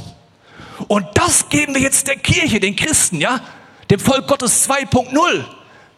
Und 0.87 1.05
das 1.15 1.49
geben 1.49 1.75
wir 1.75 1.81
jetzt 1.81 2.07
der 2.07 2.15
Kirche, 2.15 2.59
den 2.59 2.75
Christen, 2.75 3.19
ja, 3.19 3.41
dem 3.89 3.99
Volk 3.99 4.27
Gottes 4.27 4.69
2.0. 4.69 5.45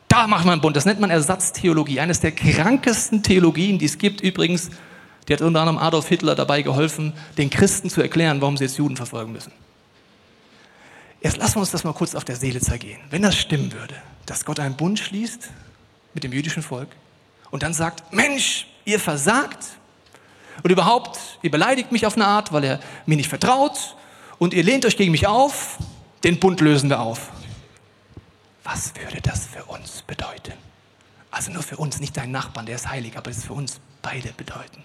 Da 0.08 0.28
machen 0.28 0.46
wir 0.46 0.52
einen 0.52 0.62
Bund. 0.62 0.76
Das 0.76 0.86
nennt 0.86 1.00
man 1.00 1.10
Ersatztheologie. 1.10 2.00
Eines 2.00 2.20
der 2.20 2.32
krankesten 2.32 3.24
Theologien, 3.24 3.80
die 3.80 3.86
es 3.86 3.98
gibt. 3.98 4.22
Übrigens, 4.22 4.70
die 5.28 5.34
hat 5.34 5.42
unter 5.42 5.62
anderem 5.62 5.78
Adolf 5.78 6.08
Hitler 6.08 6.36
dabei 6.36 6.64
geholfen, 6.64 7.14
den 7.38 7.50
Christen 7.50 7.90
zu 7.90 8.02
erklären, 8.02 8.42
warum 8.42 8.58
sie 8.58 8.66
jetzt 8.66 8.78
Juden 8.78 8.98
verfolgen 8.98 9.32
müssen. 9.32 9.54
Jetzt 11.22 11.38
lassen 11.38 11.56
wir 11.56 11.62
uns 11.62 11.72
das 11.72 11.84
mal 11.84 11.94
kurz 11.94 12.16
auf 12.16 12.26
der 12.26 12.36
Seele 12.36 12.60
zergehen. 12.60 13.00
Wenn 13.10 13.22
das 13.22 13.38
stimmen 13.38 13.72
würde, 13.72 13.96
dass 14.26 14.44
Gott 14.44 14.60
einen 14.60 14.76
Bund 14.76 15.00
schließt 15.00 15.50
mit 16.14 16.24
dem 16.24 16.34
jüdischen 16.34 16.64
Volk 16.64 16.90
und 17.52 17.64
dann 17.64 17.74
sagt, 17.74 18.12
Mensch, 18.12 18.68
ihr 18.86 19.00
versagt 19.00 19.66
und 20.64 20.72
überhaupt, 20.72 21.20
ihr 21.44 21.52
beleidigt 21.52 21.92
mich 21.92 22.06
auf 22.06 22.16
eine 22.16 22.26
Art, 22.26 22.52
weil 22.52 22.64
ihr 22.64 22.80
mir 23.06 23.16
nicht 23.16 23.30
vertraut 23.30 23.96
und 24.42 24.56
ihr 24.56 24.64
lehnt 24.64 24.88
euch 24.88 24.98
gegen 24.98 25.12
mich 25.12 25.28
auf, 25.28 25.78
den 26.24 26.40
Bund 26.40 26.62
lösen 26.62 26.90
wir 26.90 27.00
auf. 27.00 27.30
Was 28.64 28.92
würde 28.96 29.22
das 29.22 29.46
für 29.46 29.64
uns 29.66 30.02
bedeuten? 30.02 30.54
Also 31.30 31.52
nur 31.52 31.62
für 31.62 31.78
uns, 31.78 32.00
nicht 32.00 32.18
dein 32.18 32.32
Nachbarn, 32.32 32.66
der 32.66 32.74
ist 32.74 32.90
heilig, 32.90 33.16
aber 33.18 33.30
es 33.30 33.46
für 33.46 33.54
uns 33.54 33.80
beide 34.02 34.30
bedeuten. 34.34 34.84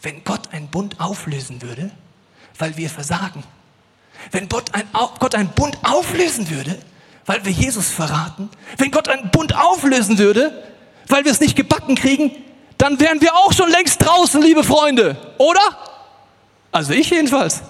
Wenn 0.00 0.24
Gott 0.24 0.54
einen 0.54 0.68
Bund 0.68 0.98
auflösen 0.98 1.60
würde, 1.60 1.90
weil 2.58 2.78
wir 2.78 2.88
versagen, 2.88 3.44
wenn 4.30 4.48
Gott, 4.48 4.74
ein, 4.74 4.88
Gott 5.18 5.34
einen 5.34 5.50
Bund 5.50 5.76
auflösen 5.82 6.48
würde, 6.48 6.78
weil 7.26 7.44
wir 7.44 7.52
Jesus 7.52 7.90
verraten, 7.90 8.48
wenn 8.78 8.90
Gott 8.90 9.10
einen 9.10 9.30
Bund 9.32 9.54
auflösen 9.54 10.16
würde, 10.16 10.64
weil 11.08 11.26
wir 11.26 11.32
es 11.32 11.40
nicht 11.40 11.56
gebacken 11.56 11.94
kriegen, 11.94 12.30
dann 12.78 13.00
wären 13.00 13.20
wir 13.20 13.34
auch 13.34 13.52
schon 13.52 13.70
längst 13.70 14.02
draußen, 14.02 14.40
liebe 14.40 14.64
Freunde, 14.64 15.34
oder? 15.36 15.60
Also 16.72 16.94
ich 16.94 17.10
jedenfalls. 17.10 17.60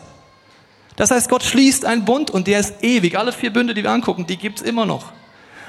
Das 0.97 1.11
heißt, 1.11 1.29
Gott 1.29 1.43
schließt 1.43 1.85
einen 1.85 2.05
Bund 2.05 2.31
und 2.31 2.47
der 2.47 2.61
ist 2.61 2.83
ewig. 2.83 3.19
Alle 3.19 3.33
vier 3.33 3.53
Bünde, 3.53 3.75
die 3.75 3.83
wir 3.83 3.91
angucken, 3.91 4.27
die 4.27 4.37
gibt 4.37 4.61
es 4.61 4.67
immer 4.67 4.87
noch. 4.87 5.13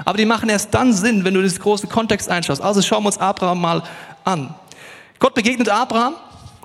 Aber 0.06 0.18
die 0.18 0.26
machen 0.26 0.50
erst 0.50 0.74
dann 0.74 0.94
Sinn, 0.94 1.26
wenn 1.26 1.34
du 1.34 1.42
das 1.42 1.60
große 1.60 1.88
Kontext 1.88 2.30
einschaust. 2.30 2.62
Also 2.62 2.82
schauen 2.82 3.04
wir 3.04 3.08
uns 3.08 3.18
Abraham 3.18 3.62
mal 3.62 3.84
an. 4.24 4.56
Gott 5.20 5.34
begegnet 5.34 5.70
Abraham, 5.70 6.16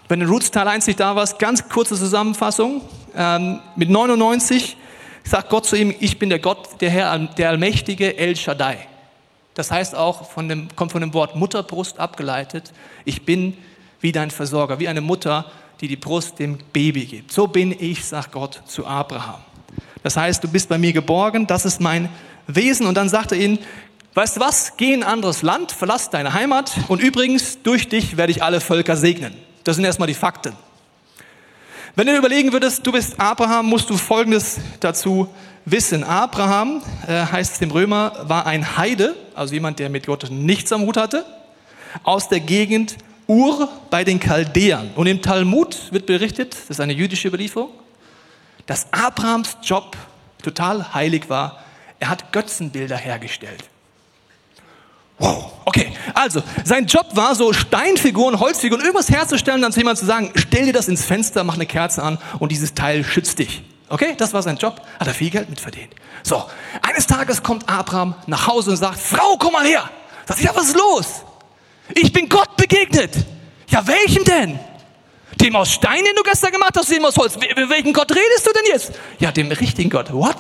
wenn 0.09 0.21
in 0.21 0.29
Roots 0.29 0.51
Teil 0.51 0.69
1 0.69 0.87
nicht 0.87 1.01
da 1.01 1.17
warst, 1.17 1.39
ganz 1.39 1.69
kurze 1.69 1.97
Zusammenfassung. 1.97 2.83
Ähm, 3.17 3.61
mit 3.77 3.91
99 3.91 4.77
sagt 5.25 5.49
Gott 5.49 5.67
zu 5.67 5.77
ihm, 5.77 5.95
ich 5.99 6.19
bin 6.19 6.29
der 6.29 6.39
Gott, 6.39 6.81
der 6.81 6.91
Herr, 6.91 7.19
der 7.19 7.49
Allmächtige 7.49 8.17
El 8.17 8.37
Shaddai. 8.37 8.87
Das 9.55 9.71
heißt 9.71 9.95
auch, 9.95 10.31
von 10.31 10.49
dem, 10.49 10.69
kommt 10.77 10.93
von 10.93 11.01
dem 11.01 11.15
Wort 11.15 11.37
Mutterbrust 11.37 11.99
abgeleitet, 11.99 12.73
ich 13.05 13.25
bin 13.25 13.57
wie 14.01 14.13
dein 14.13 14.31
Versorger, 14.31 14.79
wie 14.79 14.89
eine 14.89 15.01
Mutter, 15.01 15.47
die 15.83 15.89
die 15.89 15.97
Brust 15.97 16.39
dem 16.39 16.59
Baby 16.73 17.05
gibt. 17.05 17.33
So 17.33 17.49
bin 17.49 17.75
ich, 17.77 18.05
sagt 18.05 18.31
Gott 18.31 18.63
zu 18.67 18.87
Abraham. 18.87 19.41
Das 20.05 20.17
heißt, 20.17 20.43
du 20.43 20.49
bist 20.49 20.69
bei 20.69 20.79
mir 20.79 20.93
geborgen, 20.93 21.49
das 21.49 21.65
ist 21.65 21.81
mein 21.81 22.09
Wesen. 22.47 22.87
Und 22.87 22.95
dann 22.95 23.09
sagt 23.09 23.33
er 23.33 23.39
ihnen, 23.39 23.59
weißt 24.15 24.37
du 24.37 24.41
was, 24.41 24.77
geh 24.77 24.95
in 24.95 25.03
ein 25.03 25.09
anderes 25.09 25.43
Land, 25.43 25.73
verlass 25.73 26.09
deine 26.09 26.35
Heimat 26.35 26.73
und 26.87 27.03
übrigens, 27.03 27.63
durch 27.63 27.89
dich 27.89 28.17
werde 28.17 28.31
ich 28.31 28.45
alle 28.45 28.61
Völker 28.61 28.97
segnen. 28.97 29.35
Das 29.65 29.77
sind 29.77 29.85
erstmal 29.85 30.07
die 30.07 30.15
Fakten. 30.15 30.55
Wenn 31.97 32.07
du 32.07 32.17
überlegen 32.17 32.53
würdest, 32.53 32.87
du 32.87 32.93
bist 32.93 33.21
Abraham, 33.21 33.67
musst 33.67 33.91
du 33.91 33.97
Folgendes 33.97 34.61
dazu 34.79 35.29
wissen. 35.65 36.05
Abraham, 36.05 36.81
äh, 37.09 37.27
heißt 37.27 37.55
es 37.55 37.59
dem 37.59 37.73
Römer, 37.73 38.25
war 38.29 38.47
ein 38.47 38.77
Heide, 38.77 39.17
also 39.35 39.53
jemand, 39.53 39.81
der 39.81 39.91
mit 39.91 40.07
Gott 40.07 40.31
nichts 40.31 40.73
am 40.73 40.83
Hut 40.83 40.97
hatte, 40.97 41.27
aus 42.05 42.29
der 42.29 42.41
Gegend 42.41 42.97
Ur 43.27 43.69
bei 43.91 44.05
den 44.05 44.21
Chaldäern. 44.21 44.91
Und 44.95 45.07
im 45.07 45.23
Talmud 45.23 45.93
wird 45.93 46.07
berichtet, 46.07 46.55
das 46.55 46.71
ist 46.71 46.81
eine 46.81 46.93
jüdische 46.93 47.29
Überlieferung, 47.29 47.71
dass 48.67 48.87
Abrahams 48.93 49.57
Job 49.63 49.97
total 50.43 50.95
heilig 50.95 51.29
war. 51.29 51.63
Er 52.01 52.09
hat 52.09 52.33
Götzenbilder 52.33 52.97
hergestellt. 52.97 53.65
Wow, 55.19 55.53
okay. 55.65 55.93
Also, 56.15 56.43
sein 56.65 56.87
Job 56.87 57.07
war 57.15 57.35
so 57.37 57.53
Steinfiguren, 57.53 58.41
Holzfiguren, 58.41 58.81
irgendwas 58.83 59.09
herzustellen, 59.09 59.63
dann 59.63 59.73
zu 59.73 59.79
jemandem 59.79 60.01
zu 60.01 60.07
sagen, 60.07 60.33
stell 60.35 60.67
dir 60.67 60.73
das 60.73 60.89
ins 60.89 61.05
Fenster, 61.05 61.45
mach 61.45 61.55
eine 61.55 61.67
Kerze 61.67 62.03
an 62.03 62.19
und 62.41 62.51
dieses 62.51 62.75
Teil 62.75 63.05
schützt 63.05 63.39
dich. 63.39 63.63
Okay, 63.89 64.15
das 64.17 64.33
war 64.33 64.43
sein 64.43 64.57
Job, 64.57 64.81
hat 64.99 65.07
er 65.07 65.15
viel 65.15 65.31
Geld 65.31 65.49
mitverdient. 65.49 65.95
So, 66.23 66.43
eines 66.81 67.07
Tages 67.07 67.43
kommt 67.43 67.69
Abraham 67.69 68.15
nach 68.27 68.49
Hause 68.49 68.71
und 68.71 68.79
sagt, 68.79 68.99
Frau, 68.99 69.37
komm 69.39 69.53
mal 69.53 69.67
her. 69.67 69.89
Sagt 70.27 70.41
ja, 70.41 70.51
was 70.55 70.69
ist 70.69 70.77
los? 70.77 71.07
Ich 71.95 72.13
bin 72.13 72.29
Gott 72.29 72.57
begegnet. 72.57 73.15
Ja, 73.69 73.87
welchem 73.87 74.25
denn? 74.25 74.59
Dem 75.41 75.57
aus 75.57 75.73
Stein, 75.73 76.05
den 76.05 76.15
du 76.15 76.23
gestern 76.23 76.53
gemacht 76.53 76.77
hast, 76.77 76.91
dem 76.91 77.05
aus 77.05 77.17
Holz. 77.17 77.37
Welchen 77.37 77.93
Gott 77.93 78.11
redest 78.11 78.47
du 78.47 78.53
denn 78.53 78.65
jetzt? 78.67 78.93
Ja, 79.19 79.33
dem 79.33 79.51
richtigen 79.51 79.91
Gott. 79.91 80.13
What? 80.13 80.37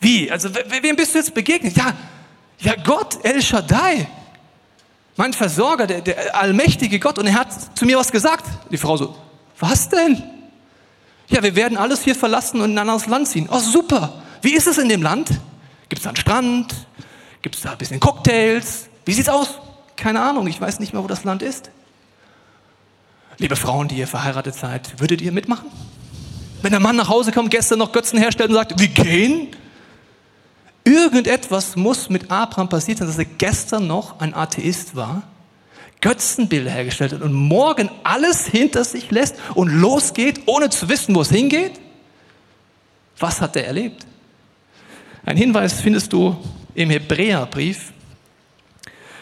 Wie? 0.00 0.30
Also, 0.30 0.50
wem 0.54 0.96
bist 0.96 1.14
du 1.14 1.18
jetzt 1.18 1.34
begegnet? 1.34 1.76
Ja, 1.76 1.94
ja, 2.60 2.74
Gott, 2.76 3.18
El 3.24 3.42
Shaddai, 3.42 4.08
mein 5.16 5.32
Versorger, 5.32 5.86
der, 5.86 6.00
der 6.00 6.36
allmächtige 6.36 6.98
Gott. 6.98 7.18
Und 7.18 7.26
er 7.26 7.34
hat 7.34 7.76
zu 7.76 7.84
mir 7.84 7.98
was 7.98 8.10
gesagt. 8.10 8.44
Die 8.70 8.78
Frau 8.78 8.96
so, 8.96 9.16
was 9.58 9.88
denn? 9.88 10.22
Ja, 11.28 11.42
wir 11.42 11.54
werden 11.56 11.76
alles 11.76 12.02
hier 12.02 12.14
verlassen 12.14 12.60
und 12.60 12.70
in 12.70 12.78
ein 12.78 12.88
anderes 12.88 13.06
Land 13.06 13.28
ziehen. 13.28 13.48
Oh, 13.50 13.58
super. 13.58 14.22
Wie 14.40 14.54
ist 14.54 14.66
es 14.66 14.78
in 14.78 14.88
dem 14.88 15.02
Land? 15.02 15.28
Gibt 15.88 15.98
es 15.98 16.02
da 16.04 16.10
einen 16.10 16.16
Strand? 16.16 16.74
Gibt 17.42 17.56
es 17.56 17.62
da 17.62 17.72
ein 17.72 17.78
bisschen 17.78 18.00
Cocktails? 18.00 18.88
Wie 19.04 19.12
sieht's 19.12 19.28
aus? 19.28 19.58
Keine 19.98 20.22
Ahnung, 20.22 20.46
ich 20.46 20.60
weiß 20.60 20.78
nicht 20.78 20.92
mehr, 20.92 21.02
wo 21.02 21.08
das 21.08 21.24
Land 21.24 21.42
ist. 21.42 21.70
Liebe 23.36 23.56
Frauen, 23.56 23.88
die 23.88 23.96
ihr 23.96 24.06
verheiratet 24.06 24.54
seid, 24.54 25.00
würdet 25.00 25.20
ihr 25.20 25.32
mitmachen? 25.32 25.66
Wenn 26.62 26.70
der 26.70 26.80
Mann 26.80 26.96
nach 26.96 27.08
Hause 27.08 27.32
kommt, 27.32 27.50
gestern 27.50 27.80
noch 27.80 27.92
Götzen 27.92 28.18
herstellt 28.18 28.50
und 28.50 28.56
sagt, 28.56 28.78
wir 28.78 28.88
gehen? 28.88 29.48
Irgendetwas 30.84 31.76
muss 31.76 32.08
mit 32.08 32.30
Abraham 32.30 32.68
passiert 32.68 32.98
sein, 32.98 33.08
dass 33.08 33.18
er 33.18 33.24
gestern 33.24 33.88
noch 33.88 34.20
ein 34.20 34.34
Atheist 34.34 34.94
war, 34.94 35.24
Götzenbilder 36.00 36.70
hergestellt 36.70 37.12
hat 37.12 37.22
und 37.22 37.32
morgen 37.32 37.90
alles 38.04 38.46
hinter 38.46 38.84
sich 38.84 39.10
lässt 39.10 39.36
und 39.54 39.68
losgeht, 39.68 40.42
ohne 40.46 40.70
zu 40.70 40.88
wissen, 40.88 41.14
wo 41.14 41.22
es 41.22 41.30
hingeht? 41.30 41.72
Was 43.18 43.40
hat 43.40 43.56
er 43.56 43.66
erlebt? 43.66 44.06
Ein 45.26 45.36
Hinweis 45.36 45.80
findest 45.80 46.12
du 46.12 46.36
im 46.74 46.90
Hebräerbrief. 46.90 47.92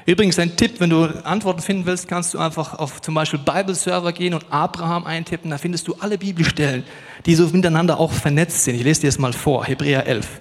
Übrigens 0.06 0.38
ein 0.38 0.56
Tipp, 0.56 0.78
wenn 0.78 0.90
du 0.90 1.04
Antworten 1.24 1.60
finden 1.60 1.84
willst, 1.84 2.06
kannst 2.06 2.32
du 2.32 2.38
einfach 2.38 2.78
auf 2.78 3.02
zum 3.02 3.14
Beispiel 3.14 3.40
Bible-Server 3.40 4.12
gehen 4.12 4.34
und 4.34 4.46
Abraham 4.50 5.04
eintippen. 5.04 5.50
Da 5.50 5.58
findest 5.58 5.88
du 5.88 5.96
alle 5.98 6.16
Bibelstellen, 6.16 6.84
die 7.26 7.34
so 7.34 7.48
miteinander 7.48 7.98
auch 7.98 8.12
vernetzt 8.12 8.62
sind. 8.62 8.76
Ich 8.76 8.84
lese 8.84 9.00
dir 9.00 9.08
das 9.08 9.18
mal 9.18 9.32
vor, 9.32 9.64
Hebräer 9.64 10.06
11. 10.06 10.40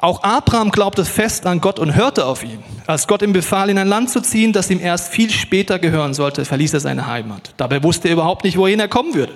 Auch 0.00 0.22
Abraham 0.22 0.70
glaubte 0.70 1.04
fest 1.04 1.46
an 1.46 1.60
Gott 1.60 1.78
und 1.78 1.94
hörte 1.94 2.24
auf 2.24 2.42
ihn. 2.42 2.62
Als 2.86 3.06
Gott 3.06 3.20
ihm 3.20 3.34
befahl, 3.34 3.68
in 3.68 3.78
ein 3.78 3.88
Land 3.88 4.10
zu 4.10 4.22
ziehen, 4.22 4.54
das 4.54 4.70
ihm 4.70 4.80
erst 4.80 5.12
viel 5.12 5.30
später 5.30 5.78
gehören 5.78 6.14
sollte, 6.14 6.46
verließ 6.46 6.72
er 6.72 6.80
seine 6.80 7.06
Heimat. 7.06 7.52
Dabei 7.58 7.82
wusste 7.82 8.08
er 8.08 8.14
überhaupt 8.14 8.44
nicht, 8.44 8.56
wohin 8.56 8.80
er 8.80 8.88
kommen 8.88 9.14
würde. 9.14 9.32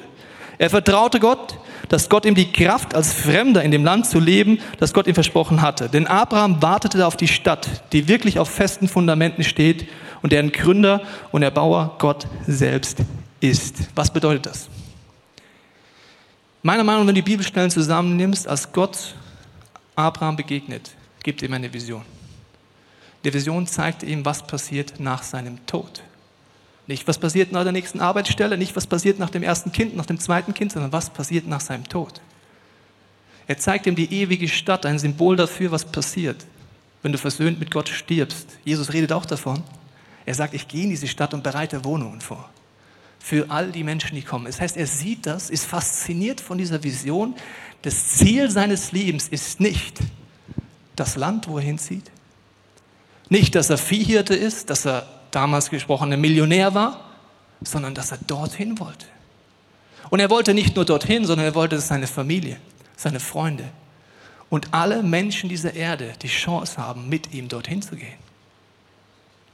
Er 0.57 0.71
vertraute 0.71 1.21
Gott, 1.21 1.59
dass 1.89 2.09
Gott 2.09 2.25
ihm 2.25 2.35
die 2.35 2.53
Kraft, 2.53 2.95
als 2.95 3.13
Fremder 3.13 3.63
in 3.63 3.71
dem 3.71 3.85
Land 3.85 4.07
zu 4.07 4.21
leben, 4.21 4.59
das 4.79 4.93
Gott 4.93 5.07
ihm 5.07 5.15
versprochen 5.15 5.63
hatte. 5.63 5.89
Denn 5.89 6.07
Abraham 6.07 6.61
wartete 6.63 7.07
auf 7.07 7.17
die 7.17 7.29
Stadt, 7.29 7.69
die 7.93 8.09
wirklich 8.09 8.39
auf 8.39 8.51
festen 8.51 8.89
Fundamenten 8.89 9.45
steht 9.45 9.89
und 10.23 10.33
deren 10.33 10.53
Gründer 10.53 11.03
und 11.33 11.43
Erbauer 11.43 11.97
Gott 11.99 12.27
selbst 12.47 12.99
ist. 13.41 13.77
Was 13.95 14.13
bedeutet 14.13 14.47
das? 14.47 14.69
Meiner 16.63 16.85
Meinung 16.85 17.03
nach, 17.03 17.09
wenn 17.09 17.15
du 17.15 17.23
die 17.23 17.31
Bibelstellen 17.31 17.71
zusammennimmst, 17.71 18.49
als 18.49 18.73
Gott 18.73 19.15
Abraham 19.95 20.37
begegnet, 20.37 20.91
gibt 21.23 21.43
ihm 21.43 21.53
eine 21.53 21.73
Vision. 21.73 22.03
Die 23.25 23.33
Vision 23.33 23.67
zeigt 23.67 24.03
ihm, 24.03 24.25
was 24.25 24.47
passiert 24.47 25.01
nach 25.01 25.23
seinem 25.23 25.65
Tod. 25.67 26.03
Nicht, 26.89 27.07
was 27.07 27.19
passiert 27.19 27.53
nach 27.53 27.65
der 27.65 27.73
nächsten 27.73 28.01
Arbeitsstelle, 28.01 28.57
nicht, 28.57 28.75
was 28.75 28.87
passiert 28.87 29.19
nach 29.19 29.29
dem 29.29 29.43
ersten 29.43 29.73
Kind, 29.73 29.95
nach 29.95 30.07
dem 30.07 30.19
zweiten 30.19 30.55
Kind, 30.55 30.73
sondern 30.73 30.91
was 30.91 31.11
passiert 31.11 31.47
nach 31.47 31.61
seinem 31.61 31.85
Tod. 31.85 32.23
Er 33.47 33.59
zeigt 33.59 33.87
ihm 33.87 33.95
die 33.95 34.11
ewige 34.11 34.49
Stadt, 34.49 34.87
ein 34.87 34.99
Symbol 34.99 35.37
dafür, 35.37 35.71
was 35.71 35.85
passiert, 35.85 36.47
wenn 37.03 37.13
du 37.13 37.19
versöhnt 37.19 37.61
mit 37.61 37.71
Gott 37.71 37.91
stirbst. 37.91 38.59
Jesus 38.65 38.95
redet 38.95 39.13
auch 39.13 39.27
davon. 39.27 39.63
Er 40.25 40.35
sagt, 40.35 40.55
ich 40.55 40.67
gehe 40.67 40.85
in 40.85 40.91
diese 40.91 41.09
Stadt 41.09 41.35
und 41.35 41.43
bereite 41.43 41.85
Wohnungen 41.85 42.23
vor. 42.23 42.49
Für 43.19 43.51
all 43.51 43.71
die 43.71 43.85
Menschen, 43.85 44.15
die 44.15 44.23
kommen. 44.23 44.47
Das 44.47 44.59
heißt, 44.59 44.79
er 44.79 44.87
sieht 44.87 45.27
das, 45.27 45.51
ist 45.51 45.67
fasziniert 45.67 46.41
von 46.41 46.57
dieser 46.57 46.83
Vision, 46.83 47.35
das 47.83 48.09
Ziel 48.13 48.51
seines 48.51 48.93
Lebens 48.93 49.29
ist 49.29 49.61
nicht 49.61 49.99
das 50.97 51.17
Land, 51.17 51.49
wo 51.49 51.59
er 51.59 51.65
hinzieht. 51.65 52.11
Nicht, 53.29 53.55
dass 53.55 53.69
er 53.69 53.77
Viehhirte 53.79 54.35
ist, 54.35 54.71
dass 54.71 54.87
er 54.87 55.18
damals 55.31 55.71
gesprochen 55.71 56.13
ein 56.13 56.21
Millionär 56.21 56.75
war, 56.75 57.05
sondern 57.63 57.95
dass 57.95 58.13
er 58.13 58.19
dorthin 58.27 58.79
wollte. 58.79 59.07
Und 60.11 60.21
er 60.21 60.31
wollte 60.31 60.55
nicht 60.55 60.77
nur 60.77 60.85
dorthin, 60.85 61.25
sondern 61.25 61.47
er 61.47 61.55
wollte, 61.55 61.77
dass 61.77 61.89
seine 61.89 62.07
Familie, 62.07 62.57
seine 62.97 63.21
Freunde 63.21 63.65
und 64.49 64.73
alle 64.73 65.03
Menschen 65.03 65.49
dieser 65.49 65.75
Erde 65.75 66.13
die 66.23 66.29
Chance 66.29 66.79
haben, 66.79 67.09
mit 67.09 67.35
ihm 67.35 67.49
dorthin 67.49 67.83
zu 67.83 67.97
gehen. 67.97 68.19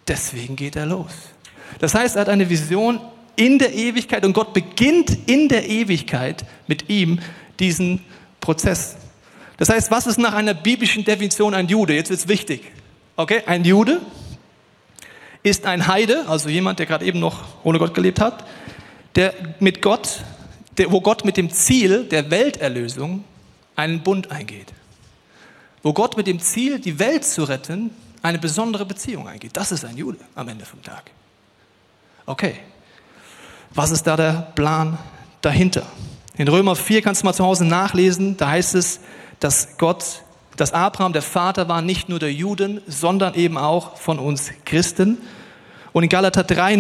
Deswegen 0.07 0.55
geht 0.55 0.77
er 0.77 0.87
los. 0.87 1.13
Das 1.81 1.95
heißt, 1.95 2.17
er 2.17 2.23
hat 2.23 2.29
eine 2.29 2.49
Vision 2.49 3.01
in 3.37 3.59
der 3.59 3.75
Ewigkeit 3.75 4.25
und 4.25 4.33
Gott 4.33 4.53
beginnt 4.53 5.29
in 5.29 5.49
der 5.49 5.69
Ewigkeit 5.69 6.45
mit 6.67 6.89
ihm 6.89 7.19
diesen 7.59 8.01
Prozess. 8.41 8.97
Das 9.57 9.69
heißt, 9.69 9.91
was 9.91 10.07
ist 10.07 10.19
nach 10.19 10.35
einer 10.35 10.55
biblischen 10.55 11.05
Definition 11.05 11.55
ein 11.55 11.67
Jude? 11.67 11.95
Jetzt 11.95 12.11
wird 12.11 12.21
es 12.21 12.29
wichtig. 12.29 12.71
Okay, 13.17 13.43
ein 13.47 13.65
Jude 13.65 14.01
ist 15.45 15.67
ein 15.67 15.87
Heide, 15.87 16.25
also 16.27 16.49
jemand, 16.49 16.81
der 16.81 16.87
gerade 16.87 17.05
eben 17.05 17.21
noch 17.21 17.45
ohne 17.63 17.79
Gott 17.79 17.95
gelebt 17.95 18.19
hat, 18.19 18.45
der 19.15 19.35
mit 19.61 19.83
Gott, 19.83 20.25
der, 20.79 20.91
wo 20.91 21.01
Gott 21.01 21.25
mit 21.25 21.37
dem 21.37 21.51
Ziel 21.51 22.05
der 22.05 22.31
Welterlösung 22.31 23.23
einen 23.77 24.03
Bund 24.03 24.33
eingeht. 24.33 24.73
Wo 25.83 25.93
Gott 25.93 26.17
mit 26.17 26.27
dem 26.27 26.41
Ziel, 26.41 26.81
die 26.81 26.99
Welt 26.99 27.25
zu 27.25 27.45
retten, 27.45 27.91
eine 28.23 28.39
besondere 28.39 28.87
Beziehung 28.87 29.29
eingeht. 29.29 29.55
Das 29.55 29.71
ist 29.71 29.85
ein 29.85 29.99
Jude 29.99 30.19
am 30.35 30.49
Ende 30.49 30.65
vom 30.65 30.83
Tag. 30.83 31.11
Okay, 32.25 32.57
was 33.75 33.91
ist 33.91 34.05
da 34.05 34.17
der 34.17 34.53
Plan 34.55 34.99
dahinter? 35.43 35.87
In 36.39 36.49
Römer 36.49 36.75
4 36.75 37.03
kannst 37.03 37.21
du 37.21 37.27
mal 37.27 37.35
zu 37.35 37.45
Hause 37.45 37.67
nachlesen, 37.67 38.39
da 38.39 38.49
heißt 38.49 38.75
es, 38.77 39.01
dass 39.41 39.77
Gott, 39.77 40.23
dass 40.57 40.73
Abraham 40.73 41.13
der 41.13 41.23
Vater 41.23 41.69
war, 41.69 41.83
nicht 41.83 42.09
nur 42.09 42.19
der 42.19 42.33
Juden, 42.33 42.81
sondern 42.87 43.35
eben 43.35 43.59
auch 43.59 43.97
von 43.97 44.19
uns 44.19 44.51
Christen. 44.65 45.19
Und 45.93 46.03
in 46.03 46.09
Galater 46.09 46.45
3, 46.45 46.77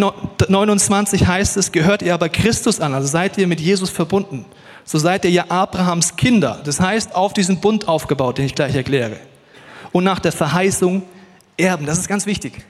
29 0.48 1.26
heißt 1.26 1.56
es, 1.56 1.72
gehört 1.72 2.02
ihr 2.02 2.14
aber 2.14 2.28
Christus 2.28 2.80
an, 2.80 2.94
also 2.94 3.06
seid 3.06 3.38
ihr 3.38 3.46
mit 3.46 3.60
Jesus 3.60 3.90
verbunden. 3.90 4.44
So 4.84 4.98
seid 4.98 5.24
ihr 5.24 5.30
ja 5.30 5.46
Abrahams 5.48 6.16
Kinder. 6.16 6.60
Das 6.64 6.80
heißt, 6.80 7.14
auf 7.14 7.32
diesen 7.32 7.60
Bund 7.60 7.88
aufgebaut, 7.88 8.38
den 8.38 8.46
ich 8.46 8.54
gleich 8.54 8.74
erkläre. 8.74 9.18
Und 9.92 10.04
nach 10.04 10.18
der 10.18 10.32
Verheißung 10.32 11.02
Erben. 11.56 11.86
Das 11.86 11.98
ist 11.98 12.08
ganz 12.08 12.26
wichtig. 12.26 12.64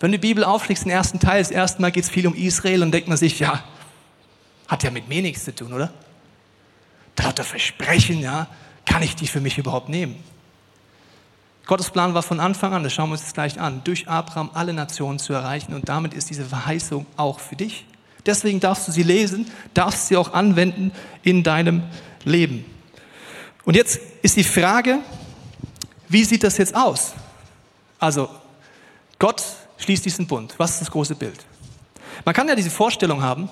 Wenn 0.00 0.12
du 0.12 0.18
die 0.18 0.26
Bibel 0.26 0.44
aufschlägst, 0.44 0.84
den 0.84 0.90
ersten 0.90 1.20
Teil, 1.20 1.40
das 1.40 1.50
erste 1.50 1.80
Mal 1.80 1.92
geht 1.92 2.04
es 2.04 2.10
viel 2.10 2.26
um 2.26 2.34
Israel 2.34 2.82
und 2.82 2.92
denkt 2.92 3.08
man 3.08 3.16
sich, 3.16 3.38
ja, 3.38 3.62
hat 4.68 4.82
ja 4.82 4.90
mit 4.90 5.08
mir 5.08 5.22
nichts 5.22 5.44
zu 5.44 5.54
tun, 5.54 5.72
oder? 5.72 5.92
Da 7.14 7.24
hat 7.24 7.38
er 7.38 7.44
Versprechen, 7.44 8.20
ja, 8.20 8.48
kann 8.86 9.02
ich 9.02 9.16
die 9.16 9.26
für 9.26 9.40
mich 9.40 9.58
überhaupt 9.58 9.88
nehmen? 9.88 10.16
Gottes 11.66 11.90
Plan 11.90 12.14
war 12.14 12.22
von 12.22 12.38
Anfang 12.38 12.72
an, 12.72 12.84
das 12.84 12.92
schauen 12.92 13.08
wir 13.08 13.14
uns 13.14 13.22
jetzt 13.22 13.34
gleich 13.34 13.60
an, 13.60 13.82
durch 13.82 14.08
Abraham 14.08 14.50
alle 14.54 14.72
Nationen 14.72 15.18
zu 15.18 15.32
erreichen 15.32 15.74
und 15.74 15.88
damit 15.88 16.14
ist 16.14 16.30
diese 16.30 16.44
Verheißung 16.44 17.06
auch 17.16 17.40
für 17.40 17.56
dich. 17.56 17.84
Deswegen 18.24 18.60
darfst 18.60 18.86
du 18.86 18.92
sie 18.92 19.02
lesen, 19.02 19.50
darfst 19.74 20.08
sie 20.08 20.16
auch 20.16 20.32
anwenden 20.32 20.92
in 21.22 21.42
deinem 21.42 21.82
Leben. 22.24 22.64
Und 23.64 23.74
jetzt 23.74 24.00
ist 24.22 24.36
die 24.36 24.44
Frage, 24.44 25.00
wie 26.08 26.24
sieht 26.24 26.44
das 26.44 26.56
jetzt 26.56 26.74
aus? 26.74 27.14
Also, 27.98 28.28
Gott 29.18 29.42
schließt 29.78 30.04
diesen 30.04 30.26
Bund. 30.26 30.54
Was 30.58 30.72
ist 30.72 30.82
das 30.82 30.90
große 30.90 31.16
Bild? 31.16 31.44
Man 32.24 32.34
kann 32.34 32.48
ja 32.48 32.54
diese 32.54 32.70
Vorstellung 32.70 33.22
haben, 33.22 33.48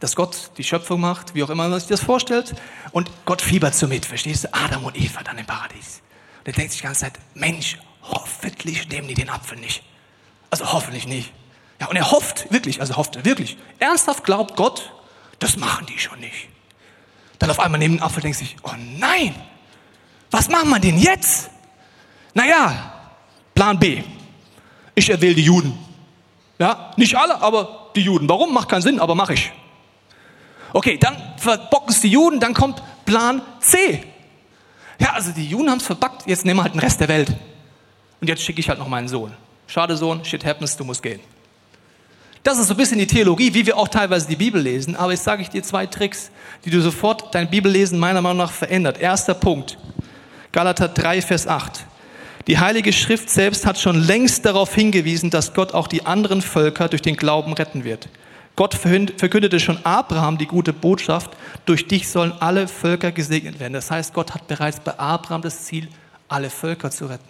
dass 0.00 0.16
Gott 0.16 0.50
die 0.58 0.64
Schöpfung 0.64 1.00
macht, 1.00 1.34
wie 1.34 1.42
auch 1.42 1.50
immer 1.50 1.68
man 1.68 1.80
sich 1.80 1.88
das 1.88 2.02
vorstellt, 2.02 2.54
und 2.92 3.10
Gott 3.24 3.42
fiebert 3.42 3.74
so 3.74 3.86
mit, 3.86 4.06
verstehst 4.06 4.44
du? 4.44 4.54
Adam 4.54 4.84
und 4.84 4.96
Eva 4.96 5.22
dann 5.22 5.38
im 5.38 5.46
Paradies. 5.46 6.02
Der 6.44 6.52
denkt 6.52 6.72
sich 6.72 6.80
die 6.80 6.86
ganze 6.86 7.00
Zeit, 7.02 7.14
Mensch, 7.34 7.78
hoffentlich 8.02 8.88
nehmen 8.88 9.08
die 9.08 9.14
den 9.14 9.30
Apfel 9.30 9.58
nicht. 9.58 9.82
Also 10.50 10.72
hoffentlich 10.72 11.06
nicht. 11.06 11.32
Ja, 11.80 11.88
und 11.88 11.96
er 11.96 12.10
hofft 12.10 12.50
wirklich, 12.52 12.80
also 12.80 12.96
hofft 12.96 13.16
er 13.16 13.24
wirklich. 13.24 13.56
Ernsthaft 13.78 14.24
glaubt 14.24 14.56
Gott, 14.56 14.92
das 15.38 15.56
machen 15.56 15.86
die 15.86 15.98
schon 15.98 16.20
nicht. 16.20 16.48
Dann 17.38 17.50
auf 17.50 17.60
einmal 17.60 17.78
nehmen 17.78 17.96
den 17.96 18.02
Apfel 18.02 18.22
denkt 18.22 18.38
sich, 18.38 18.56
oh 18.62 18.72
nein, 18.98 19.34
was 20.30 20.48
machen 20.48 20.70
wir 20.70 20.80
denn 20.80 20.98
jetzt? 20.98 21.50
Naja, 22.34 22.92
Plan 23.54 23.78
B. 23.78 24.02
Ich 24.94 25.10
erwähle 25.10 25.34
die 25.34 25.44
Juden. 25.44 25.78
Ja, 26.58 26.92
nicht 26.96 27.16
alle, 27.16 27.40
aber 27.42 27.90
die 27.94 28.00
Juden. 28.00 28.28
Warum? 28.28 28.54
Macht 28.54 28.68
keinen 28.68 28.82
Sinn, 28.82 29.00
aber 29.00 29.14
mache 29.14 29.34
ich. 29.34 29.52
Okay, 30.76 30.98
dann 30.98 31.16
verbocken 31.38 31.88
es 31.88 32.02
die 32.02 32.10
Juden, 32.10 32.38
dann 32.38 32.52
kommt 32.52 32.82
Plan 33.06 33.40
C. 33.60 34.04
Ja, 34.98 35.14
also 35.14 35.32
die 35.32 35.46
Juden 35.46 35.70
haben 35.70 35.78
es 35.78 35.86
verbackt, 35.86 36.26
jetzt 36.26 36.44
nehmen 36.44 36.58
wir 36.58 36.64
halt 36.64 36.74
den 36.74 36.80
Rest 36.80 37.00
der 37.00 37.08
Welt. 37.08 37.34
Und 38.20 38.28
jetzt 38.28 38.42
schicke 38.42 38.60
ich 38.60 38.68
halt 38.68 38.78
noch 38.78 38.86
meinen 38.86 39.08
Sohn. 39.08 39.32
Schade 39.66 39.96
Sohn, 39.96 40.22
shit 40.26 40.44
happens, 40.44 40.76
du 40.76 40.84
musst 40.84 41.02
gehen. 41.02 41.20
Das 42.42 42.58
ist 42.58 42.66
so 42.66 42.74
ein 42.74 42.76
bisschen 42.76 42.98
die 42.98 43.06
Theologie, 43.06 43.54
wie 43.54 43.64
wir 43.64 43.78
auch 43.78 43.88
teilweise 43.88 44.28
die 44.28 44.36
Bibel 44.36 44.60
lesen. 44.60 44.96
Aber 44.96 45.12
jetzt 45.12 45.24
sage 45.24 45.40
ich 45.40 45.48
dir 45.48 45.62
zwei 45.62 45.86
Tricks, 45.86 46.30
die 46.66 46.70
du 46.70 46.82
sofort 46.82 47.34
dein 47.34 47.48
Bibellesen 47.48 47.98
meiner 47.98 48.20
Meinung 48.20 48.36
nach 48.36 48.52
verändert. 48.52 48.98
Erster 48.98 49.32
Punkt. 49.32 49.78
Galater 50.52 50.88
3, 50.88 51.22
Vers 51.22 51.46
8. 51.46 51.86
Die 52.48 52.58
Heilige 52.58 52.92
Schrift 52.92 53.30
selbst 53.30 53.64
hat 53.64 53.78
schon 53.78 53.98
längst 53.98 54.44
darauf 54.44 54.74
hingewiesen, 54.74 55.30
dass 55.30 55.54
Gott 55.54 55.72
auch 55.72 55.88
die 55.88 56.04
anderen 56.04 56.42
Völker 56.42 56.90
durch 56.90 57.00
den 57.00 57.16
Glauben 57.16 57.54
retten 57.54 57.84
wird. 57.84 58.10
Gott 58.56 58.74
verkündete 58.74 59.60
schon 59.60 59.84
Abraham 59.84 60.38
die 60.38 60.46
gute 60.46 60.72
Botschaft, 60.72 61.30
durch 61.66 61.86
dich 61.86 62.08
sollen 62.08 62.32
alle 62.40 62.66
Völker 62.68 63.12
gesegnet 63.12 63.60
werden. 63.60 63.74
Das 63.74 63.90
heißt, 63.90 64.14
Gott 64.14 64.34
hat 64.34 64.48
bereits 64.48 64.80
bei 64.80 64.98
Abraham 64.98 65.42
das 65.42 65.64
Ziel, 65.64 65.88
alle 66.26 66.48
Völker 66.48 66.90
zu 66.90 67.06
retten. 67.06 67.28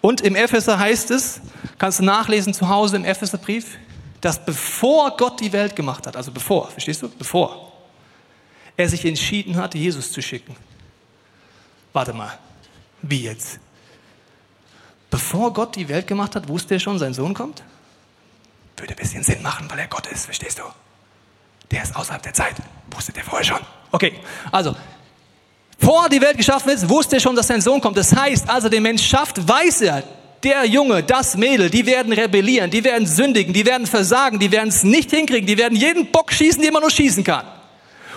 Und 0.00 0.22
im 0.22 0.34
Epheser 0.34 0.78
heißt 0.78 1.10
es, 1.10 1.40
kannst 1.78 2.00
du 2.00 2.04
nachlesen 2.04 2.54
zu 2.54 2.68
Hause 2.68 2.96
im 2.96 3.04
Epheserbrief, 3.04 3.78
dass 4.20 4.42
bevor 4.42 5.16
Gott 5.16 5.40
die 5.40 5.52
Welt 5.52 5.76
gemacht 5.76 6.06
hat, 6.06 6.16
also 6.16 6.32
bevor, 6.32 6.68
verstehst 6.70 7.02
du? 7.02 7.10
Bevor 7.10 7.72
er 8.76 8.88
sich 8.88 9.04
entschieden 9.04 9.56
hat, 9.56 9.74
Jesus 9.74 10.10
zu 10.10 10.22
schicken. 10.22 10.56
Warte 11.92 12.12
mal, 12.12 12.36
wie 13.02 13.22
jetzt? 13.22 13.60
Bevor 15.10 15.52
Gott 15.52 15.76
die 15.76 15.88
Welt 15.88 16.06
gemacht 16.06 16.34
hat, 16.34 16.48
wusste 16.48 16.74
er 16.74 16.80
schon, 16.80 16.98
sein 16.98 17.14
Sohn 17.14 17.34
kommt? 17.34 17.62
Würde 18.76 18.92
ein 18.92 18.96
bisschen 18.96 19.22
Sinn 19.22 19.42
machen, 19.42 19.70
weil 19.70 19.78
er 19.78 19.86
Gott 19.86 20.06
ist, 20.08 20.26
verstehst 20.26 20.58
du? 20.58 20.62
Der 21.70 21.82
ist 21.82 21.94
außerhalb 21.94 22.22
der 22.22 22.34
Zeit. 22.34 22.56
Wusste 22.90 23.12
der 23.12 23.24
vorher 23.24 23.44
schon. 23.44 23.60
Okay, 23.90 24.14
also, 24.50 24.74
vor 25.78 26.08
die 26.08 26.20
Welt 26.20 26.36
geschaffen 26.36 26.70
ist, 26.70 26.88
wusste 26.88 27.16
er 27.16 27.20
schon, 27.20 27.36
dass 27.36 27.46
sein 27.46 27.60
Sohn 27.60 27.80
kommt. 27.80 27.96
Das 27.96 28.14
heißt, 28.14 28.48
als 28.48 28.64
er 28.64 28.70
den 28.70 28.82
Mensch 28.82 29.06
schafft, 29.06 29.46
weiß 29.46 29.82
er, 29.82 30.02
der 30.42 30.64
Junge, 30.66 31.02
das 31.02 31.36
Mädel, 31.36 31.70
die 31.70 31.86
werden 31.86 32.12
rebellieren, 32.12 32.70
die 32.70 32.84
werden 32.84 33.06
sündigen, 33.06 33.52
die 33.52 33.64
werden 33.64 33.86
versagen, 33.86 34.38
die 34.38 34.52
werden 34.52 34.68
es 34.68 34.84
nicht 34.84 35.10
hinkriegen, 35.10 35.46
die 35.46 35.56
werden 35.56 35.76
jeden 35.76 36.10
Bock 36.10 36.32
schießen, 36.32 36.62
den 36.62 36.72
man 36.72 36.82
nur 36.82 36.90
schießen 36.90 37.24
kann. 37.24 37.46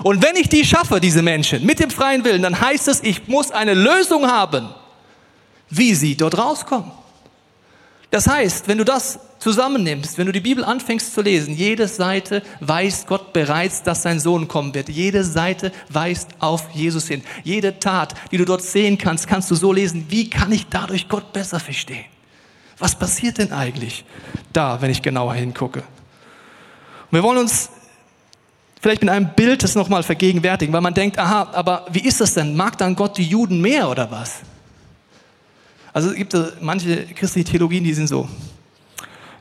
Und 0.03 0.21
wenn 0.23 0.35
ich 0.35 0.49
die 0.49 0.65
schaffe, 0.65 0.99
diese 0.99 1.21
Menschen, 1.21 1.65
mit 1.65 1.79
dem 1.79 1.89
freien 1.89 2.23
Willen, 2.23 2.41
dann 2.41 2.59
heißt 2.59 2.87
es, 2.87 3.01
ich 3.03 3.27
muss 3.27 3.51
eine 3.51 3.73
Lösung 3.73 4.27
haben, 4.27 4.69
wie 5.69 5.95
sie 5.95 6.15
dort 6.15 6.37
rauskommen. 6.37 6.91
Das 8.09 8.27
heißt, 8.27 8.67
wenn 8.67 8.77
du 8.77 8.85
das 8.85 9.19
zusammennimmst, 9.39 10.17
wenn 10.17 10.25
du 10.25 10.31
die 10.31 10.39
Bibel 10.39 10.63
anfängst 10.63 11.13
zu 11.13 11.21
lesen, 11.21 11.53
jede 11.55 11.87
Seite 11.87 12.41
weist 12.61 13.07
Gott 13.07 13.33
bereits, 13.33 13.83
dass 13.83 14.01
sein 14.01 14.19
Sohn 14.19 14.47
kommen 14.47 14.73
wird. 14.73 14.89
Jede 14.89 15.23
Seite 15.23 15.71
weist 15.89 16.29
auf 16.39 16.71
Jesus 16.73 17.07
hin. 17.07 17.21
Jede 17.43 17.79
Tat, 17.79 18.13
die 18.31 18.37
du 18.37 18.45
dort 18.45 18.63
sehen 18.63 18.97
kannst, 18.97 19.27
kannst 19.27 19.51
du 19.51 19.55
so 19.55 19.73
lesen, 19.73 20.05
wie 20.09 20.29
kann 20.29 20.51
ich 20.51 20.67
dadurch 20.67 21.09
Gott 21.09 21.33
besser 21.33 21.59
verstehen? 21.59 22.05
Was 22.79 22.95
passiert 22.97 23.39
denn 23.39 23.51
eigentlich 23.51 24.05
da, 24.53 24.81
wenn 24.81 24.91
ich 24.91 25.01
genauer 25.01 25.33
hingucke? 25.33 25.79
Und 25.79 27.17
wir 27.17 27.23
wollen 27.23 27.39
uns 27.39 27.69
vielleicht 28.81 29.01
mit 29.01 29.09
einem 29.09 29.33
Bild 29.35 29.63
das 29.63 29.75
nochmal 29.75 30.03
vergegenwärtigen, 30.03 30.73
weil 30.73 30.81
man 30.81 30.93
denkt, 30.93 31.19
aha, 31.19 31.49
aber 31.53 31.85
wie 31.91 32.01
ist 32.01 32.21
das 32.21 32.35
denn? 32.35 32.55
Mag 32.55 32.77
dann 32.77 32.95
Gott 32.95 33.17
die 33.17 33.23
Juden 33.23 33.59
mehr 33.59 33.89
oder 33.89 34.09
was? 34.11 34.41
Also 35.97 36.11
es 36.11 36.15
gibt 36.15 36.37
manche 36.61 37.07
christliche 37.07 37.53
Theologien, 37.53 37.83
die 37.83 37.91
sind 37.91 38.05
so, 38.05 38.29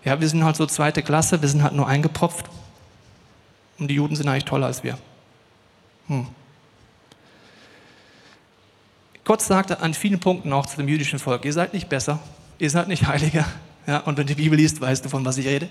ja, 0.06 0.18
wir 0.18 0.26
sind 0.26 0.42
halt 0.42 0.56
so 0.56 0.64
zweite 0.64 1.02
Klasse, 1.02 1.42
wir 1.42 1.50
sind 1.50 1.62
halt 1.62 1.74
nur 1.74 1.86
eingepropft 1.86 2.46
und 3.78 3.88
die 3.88 3.94
Juden 3.96 4.16
sind 4.16 4.26
eigentlich 4.26 4.46
toller 4.46 4.64
als 4.64 4.82
wir. 4.82 4.96
Hm. 6.06 6.26
Gott 9.24 9.42
sagte 9.42 9.80
an 9.80 9.92
vielen 9.92 10.18
Punkten 10.18 10.50
auch 10.54 10.64
zu 10.64 10.78
dem 10.78 10.88
jüdischen 10.88 11.18
Volk, 11.18 11.44
ihr 11.44 11.52
seid 11.52 11.74
nicht 11.74 11.90
besser, 11.90 12.20
ihr 12.58 12.70
seid 12.70 12.88
nicht 12.88 13.06
heiliger. 13.06 13.44
Ja, 13.86 13.98
und 13.98 14.16
wenn 14.16 14.26
du 14.26 14.34
die 14.34 14.42
Bibel 14.42 14.58
liest, 14.58 14.80
weißt 14.80 15.04
du, 15.04 15.10
von 15.10 15.26
was 15.26 15.36
ich 15.36 15.46
rede. 15.46 15.68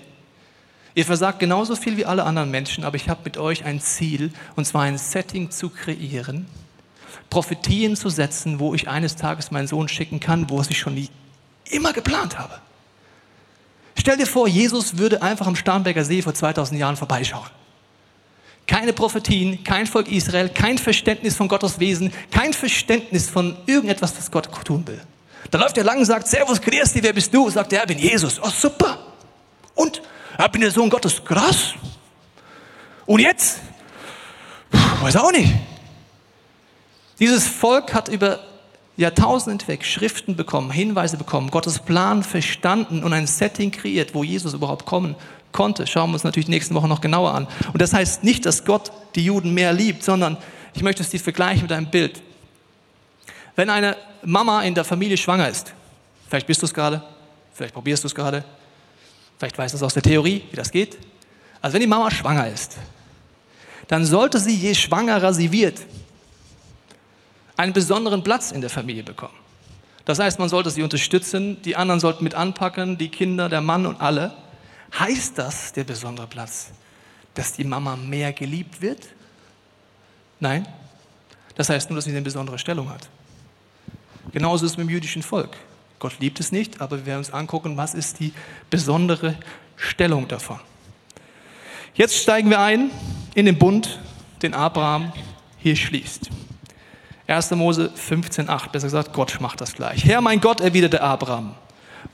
Ihr 0.94 1.04
versagt 1.04 1.40
genauso 1.40 1.74
viel 1.74 1.96
wie 1.96 2.06
alle 2.06 2.22
anderen 2.22 2.52
Menschen, 2.52 2.84
aber 2.84 2.94
ich 2.94 3.08
habe 3.08 3.22
mit 3.24 3.38
euch 3.38 3.64
ein 3.64 3.80
Ziel, 3.80 4.32
und 4.54 4.66
zwar 4.66 4.82
ein 4.82 4.98
Setting 4.98 5.50
zu 5.50 5.68
kreieren, 5.68 6.46
Prophetien 7.30 7.96
zu 7.96 8.08
setzen, 8.08 8.60
wo 8.60 8.74
ich 8.74 8.88
eines 8.88 9.16
Tages 9.16 9.50
meinen 9.50 9.66
Sohn 9.66 9.88
schicken 9.88 10.20
kann, 10.20 10.48
wo 10.50 10.60
ich 10.62 10.78
schon 10.78 10.94
nie 10.94 11.08
immer 11.70 11.92
geplant 11.92 12.38
habe. 12.38 12.60
Stell 13.98 14.16
dir 14.16 14.26
vor, 14.26 14.46
Jesus 14.46 14.98
würde 14.98 15.22
einfach 15.22 15.46
am 15.46 15.56
Starnberger 15.56 16.04
See 16.04 16.22
vor 16.22 16.34
2000 16.34 16.78
Jahren 16.78 16.96
vorbeischauen. 16.96 17.48
Keine 18.66 18.92
Prophetien, 18.92 19.62
kein 19.64 19.86
Volk 19.86 20.08
Israel, 20.08 20.48
kein 20.48 20.78
Verständnis 20.78 21.36
von 21.36 21.48
Gottes 21.48 21.78
Wesen, 21.78 22.12
kein 22.30 22.52
Verständnis 22.52 23.30
von 23.30 23.56
irgendetwas, 23.66 24.16
was 24.16 24.30
Gott 24.30 24.48
tun 24.64 24.86
will. 24.86 25.00
Da 25.50 25.58
läuft 25.58 25.78
er 25.78 25.84
lang 25.84 25.98
und 25.98 26.04
sagt, 26.04 26.26
Servus, 26.26 26.60
Christi, 26.60 27.02
wer 27.02 27.12
bist 27.12 27.32
du? 27.32 27.48
Sagt 27.48 27.72
er, 27.72 27.82
ich 27.82 27.88
bin 27.88 27.98
Jesus. 27.98 28.40
Oh, 28.42 28.48
super. 28.48 28.98
Und? 29.74 30.02
Ich 30.38 30.46
bin 30.48 30.60
der 30.60 30.70
Sohn 30.70 30.90
Gottes. 30.90 31.24
Krass. 31.24 31.74
Und 33.06 33.20
jetzt? 33.20 33.60
Puh, 34.70 35.04
weiß 35.04 35.16
auch 35.16 35.30
nicht. 35.30 35.52
Dieses 37.18 37.46
Volk 37.46 37.94
hat 37.94 38.08
über 38.08 38.40
Jahrtausende 38.96 39.64
hinweg 39.64 39.84
Schriften 39.84 40.36
bekommen, 40.36 40.70
Hinweise 40.70 41.16
bekommen, 41.16 41.50
Gottes 41.50 41.78
Plan 41.78 42.22
verstanden 42.22 43.02
und 43.02 43.12
ein 43.12 43.26
Setting 43.26 43.70
kreiert, 43.70 44.14
wo 44.14 44.24
Jesus 44.24 44.54
überhaupt 44.54 44.86
kommen 44.86 45.16
konnte. 45.52 45.86
Schauen 45.86 46.10
wir 46.10 46.14
uns 46.14 46.24
natürlich 46.24 46.48
nächste 46.48 46.74
Woche 46.74 46.88
noch 46.88 47.00
genauer 47.00 47.34
an. 47.34 47.46
Und 47.72 47.80
das 47.80 47.92
heißt 47.92 48.24
nicht, 48.24 48.46
dass 48.46 48.64
Gott 48.64 48.90
die 49.14 49.24
Juden 49.24 49.54
mehr 49.54 49.72
liebt, 49.72 50.02
sondern 50.02 50.36
ich 50.74 50.82
möchte 50.82 51.02
es 51.02 51.10
dir 51.10 51.20
vergleichen 51.20 51.62
mit 51.62 51.72
einem 51.72 51.90
Bild. 51.90 52.22
Wenn 53.54 53.70
eine 53.70 53.96
Mama 54.22 54.62
in 54.62 54.74
der 54.74 54.84
Familie 54.84 55.16
schwanger 55.16 55.48
ist, 55.48 55.72
vielleicht 56.28 56.46
bist 56.46 56.60
du 56.60 56.66
es 56.66 56.74
gerade, 56.74 57.02
vielleicht 57.54 57.74
probierst 57.74 58.04
du 58.04 58.08
es 58.08 58.14
gerade, 58.14 58.44
vielleicht 59.38 59.56
weißt 59.56 59.74
du 59.74 59.76
es 59.76 59.82
aus 59.82 59.94
der 59.94 60.02
Theorie, 60.02 60.42
wie 60.50 60.56
das 60.56 60.70
geht. 60.70 60.98
Also 61.62 61.74
wenn 61.74 61.80
die 61.80 61.86
Mama 61.86 62.10
schwanger 62.10 62.48
ist, 62.48 62.76
dann 63.88 64.04
sollte 64.04 64.38
sie, 64.38 64.54
je 64.54 64.74
schwangerer 64.74 65.32
sie 65.32 65.50
wird, 65.52 65.80
einen 67.56 67.72
besonderen 67.72 68.22
Platz 68.22 68.52
in 68.52 68.60
der 68.60 68.70
Familie 68.70 69.02
bekommen. 69.02 69.34
Das 70.04 70.18
heißt, 70.18 70.38
man 70.38 70.48
sollte 70.48 70.70
sie 70.70 70.82
unterstützen, 70.82 71.60
die 71.62 71.76
anderen 71.76 72.00
sollten 72.00 72.22
mit 72.22 72.34
anpacken, 72.34 72.96
die 72.96 73.08
Kinder, 73.08 73.48
der 73.48 73.60
Mann 73.60 73.86
und 73.86 74.00
alle. 74.00 74.34
Heißt 74.96 75.36
das, 75.36 75.72
der 75.72 75.84
besondere 75.84 76.26
Platz, 76.26 76.70
dass 77.34 77.52
die 77.54 77.64
Mama 77.64 77.96
mehr 77.96 78.32
geliebt 78.32 78.80
wird? 78.80 79.08
Nein. 80.38 80.66
Das 81.56 81.68
heißt 81.68 81.90
nur, 81.90 81.96
dass 81.96 82.04
sie 82.04 82.12
eine 82.12 82.22
besondere 82.22 82.58
Stellung 82.58 82.88
hat. 82.88 83.08
Genauso 84.32 84.66
ist 84.66 84.72
es 84.72 84.76
mit 84.78 84.86
dem 84.86 84.90
jüdischen 84.90 85.22
Volk. 85.22 85.56
Gott 85.98 86.18
liebt 86.20 86.38
es 86.40 86.52
nicht, 86.52 86.80
aber 86.80 86.98
wir 86.98 87.06
werden 87.06 87.18
uns 87.18 87.32
angucken, 87.32 87.76
was 87.76 87.94
ist 87.94 88.20
die 88.20 88.32
besondere 88.70 89.36
Stellung 89.76 90.28
davon. 90.28 90.60
Jetzt 91.94 92.16
steigen 92.16 92.50
wir 92.50 92.60
ein 92.60 92.90
in 93.34 93.46
den 93.46 93.58
Bund, 93.58 93.98
den 94.42 94.54
Abraham 94.54 95.12
hier 95.58 95.74
schließt. 95.74 96.30
1. 97.28 97.50
Mose 97.52 97.90
15,8, 97.96 98.70
besser 98.70 98.86
gesagt, 98.86 99.12
Gott 99.12 99.38
macht 99.40 99.60
das 99.60 99.74
gleich. 99.74 100.04
Herr, 100.04 100.20
mein 100.20 100.40
Gott, 100.40 100.60
erwiderte 100.60 101.00
Abraham, 101.00 101.54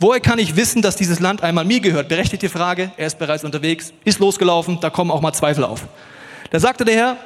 woher 0.00 0.20
kann 0.20 0.38
ich 0.38 0.56
wissen, 0.56 0.80
dass 0.80 0.96
dieses 0.96 1.20
Land 1.20 1.42
einmal 1.42 1.64
mir 1.64 1.80
gehört? 1.80 2.08
Berechtigte 2.08 2.48
Frage, 2.48 2.92
er 2.96 3.06
ist 3.06 3.18
bereits 3.18 3.44
unterwegs, 3.44 3.92
ist 4.04 4.20
losgelaufen, 4.20 4.78
da 4.80 4.88
kommen 4.88 5.10
auch 5.10 5.20
mal 5.20 5.32
Zweifel 5.32 5.64
auf. 5.64 5.86
Da 6.50 6.58
sagte 6.58 6.84
der 6.84 6.94
Herr, 6.94 7.16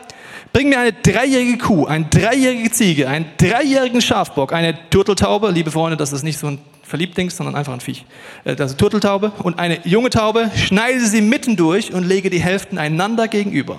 bring 0.53 0.69
mir 0.69 0.81
eine 0.81 0.93
dreijährige 0.93 1.59
Kuh, 1.59 1.87
eine 1.87 2.07
dreijährige 2.07 2.71
Ziege, 2.73 3.09
einen 3.09 3.27
dreijährigen 3.39 4.01
Schafbock, 4.01 4.53
eine 4.53 4.77
Turteltaube, 4.91 5.51
liebe 5.51 5.71
Freunde, 5.71 5.97
das 5.97 6.13
ist 6.13 6.25
nicht 6.25 6.39
so 6.39 6.49
ein 6.49 6.59
Verliebtdings, 6.83 7.37
sondern 7.37 7.55
einfach 7.55 7.73
ein 7.73 7.81
Viech. 7.81 8.05
Äh, 8.45 8.57
das 8.57 8.73
ist 8.73 8.79
Turteltaube 8.79 9.33
und 9.43 9.59
eine 9.59 9.79
junge 9.87 10.11
Taube, 10.11 10.51
schneide 10.57 11.01
sie 11.07 11.21
mitten 11.21 11.57
durch 11.57 11.93
und 11.93 12.05
lege 12.05 12.31
die 12.31 12.41
Hälften 12.41 12.79
einander 12.79 13.29
gegenüber. 13.29 13.79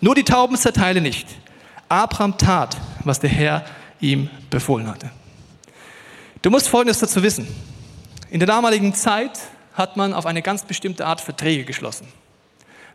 Nur 0.00 0.14
die 0.14 0.24
Tauben 0.24 0.56
zerteile 0.56 1.00
nicht. 1.00 1.26
Abraham 1.88 2.36
tat, 2.38 2.76
was 3.04 3.20
der 3.20 3.30
Herr 3.30 3.64
ihm 4.00 4.28
befohlen 4.50 4.86
hatte. 4.86 5.10
Du 6.42 6.50
musst 6.50 6.68
Folgendes 6.68 6.98
dazu 6.98 7.22
wissen. 7.22 7.46
In 8.30 8.40
der 8.40 8.46
damaligen 8.46 8.94
Zeit 8.94 9.38
hat 9.74 9.96
man 9.96 10.12
auf 10.12 10.26
eine 10.26 10.42
ganz 10.42 10.64
bestimmte 10.64 11.06
Art 11.06 11.20
Verträge 11.20 11.64
geschlossen. 11.64 12.08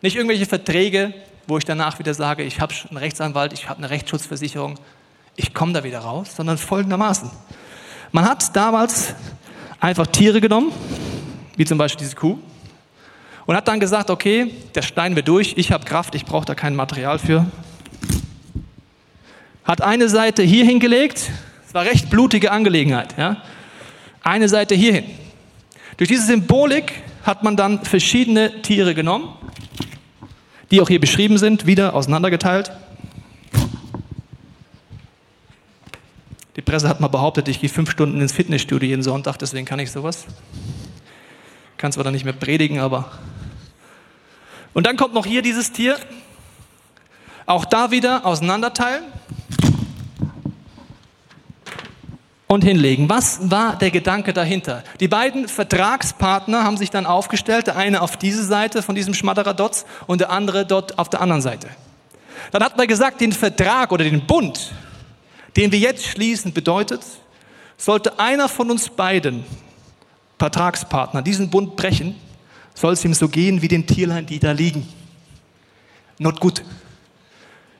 Nicht 0.02 0.16
irgendwelche 0.16 0.46
Verträge, 0.46 1.14
wo 1.48 1.58
ich 1.58 1.66
danach 1.66 2.00
wieder 2.00 2.14
sage, 2.14 2.44
ich 2.44 2.60
habe 2.60 2.74
einen 2.90 2.98
Rechtsanwalt, 2.98 3.54
ich 3.54 3.70
habe 3.70 3.80
eine 3.80 3.90
Rechtsschutzversicherung, 3.90 4.80
ich 5.36 5.54
komme 5.54 5.74
da 5.74 5.84
wieder 5.84 6.00
raus, 6.00 6.36
sondern 6.36 6.58
folgendermaßen. 6.58 7.30
Man 8.12 8.26
hat 8.26 8.56
damals 8.56 9.14
einfach 9.80 10.08
Tiere 10.08 10.42
genommen, 10.42 10.72
wie 11.56 11.66
zum 11.66 11.78
Beispiel 11.78 12.06
diese 12.06 12.16
Kuh, 12.16 12.40
und 13.46 13.56
hat 13.56 13.68
dann 13.68 13.80
gesagt, 13.80 14.10
okay, 14.10 14.54
der 14.76 14.82
Stein 14.82 15.16
wird 15.16 15.28
durch, 15.28 15.54
ich 15.58 15.72
habe 15.72 15.86
Kraft, 15.86 16.16
ich 16.16 16.26
brauche 16.26 16.46
da 16.46 16.56
kein 16.56 16.76
Material 16.76 17.20
für, 17.20 17.46
hat 19.72 19.82
eine 19.82 20.10
Seite 20.10 20.44
hier 20.44 20.66
hingelegt, 20.66 21.32
es 21.66 21.74
war 21.74 21.86
recht 21.86 22.10
blutige 22.10 22.52
Angelegenheit, 22.52 23.18
ja? 23.18 23.42
eine 24.22 24.50
Seite 24.50 24.76
hierhin. 24.76 25.06
Durch 25.96 26.10
diese 26.10 26.26
Symbolik 26.26 26.92
hat 27.24 27.44
man 27.44 27.56
dann 27.56 27.86
verschiedene 27.86 28.62
Tiere 28.64 28.94
genommen, 28.94 29.34
die 30.72 30.82
auch 30.82 30.90
hier 30.90 31.00
beschrieben 31.00 31.38
sind, 31.38 31.68
wieder 31.68 31.96
auseinandergeteilt. 31.96 32.70
Die 36.58 36.62
Presse 36.62 36.90
hat 36.90 37.00
mal 37.00 37.08
behauptet, 37.08 37.48
ich 37.48 37.62
gehe 37.62 37.70
fünf 37.70 37.92
Stunden 37.92 38.20
ins 38.20 38.34
Fitnessstudio 38.34 38.90
jeden 38.90 39.04
Sonntag, 39.04 39.38
deswegen 39.38 39.66
kann 39.66 39.80
ich 39.80 39.90
sowas. 39.90 40.26
Kann 41.78 41.94
zwar 41.94 42.04
dann 42.04 42.12
nicht 42.12 42.26
mehr 42.26 42.34
predigen, 42.34 42.82
aber. 42.82 43.10
Und 44.74 44.86
dann 44.86 44.98
kommt 44.98 45.14
noch 45.14 45.26
hier 45.26 45.42
dieses 45.42 45.72
Tier. 45.72 45.98
Auch 47.46 47.64
da 47.64 47.90
wieder 47.92 48.26
auseinanderteilen. 48.26 49.04
Und 52.52 52.66
hinlegen. 52.66 53.08
Was 53.08 53.50
war 53.50 53.78
der 53.78 53.92
Gedanke 53.92 54.34
dahinter? 54.34 54.84
Die 55.00 55.08
beiden 55.08 55.48
Vertragspartner 55.48 56.66
haben 56.66 56.76
sich 56.76 56.90
dann 56.90 57.06
aufgestellt, 57.06 57.68
der 57.68 57.78
eine 57.78 58.02
auf 58.02 58.18
diese 58.18 58.44
Seite 58.44 58.82
von 58.82 58.94
diesem 58.94 59.14
Schmadderadotz 59.14 59.86
und 60.06 60.20
der 60.20 60.32
andere 60.32 60.66
dort 60.66 61.00
auf 61.00 61.08
der 61.08 61.22
anderen 61.22 61.42
Seite. 61.42 61.70
Dann 62.52 62.62
hat 62.62 62.76
man 62.76 62.88
gesagt, 62.88 63.22
den 63.22 63.32
Vertrag 63.32 63.94
oder 63.94 64.04
den 64.04 64.28
Bund, 64.28 64.74
den 65.56 65.72
wir 65.72 65.80
jetzt 65.80 66.06
schließen, 66.06 66.52
bedeutet, 66.52 67.02
sollte 67.78 68.20
einer 68.20 68.50
von 68.50 68.70
uns 68.70 68.90
beiden 68.90 69.46
Vertragspartner 70.38 71.22
diesen 71.22 71.50
Bund 71.50 71.78
brechen, 71.78 72.16
soll 72.76 72.94
es 72.94 73.06
ihm 73.06 73.14
so 73.14 73.30
gehen 73.30 73.62
wie 73.62 73.70
den 73.70 73.88
Tierlein, 73.88 74.26
die 74.26 74.40
da 74.40 74.52
liegen. 74.52 74.86
Not 76.20 76.42
gut. 76.42 76.64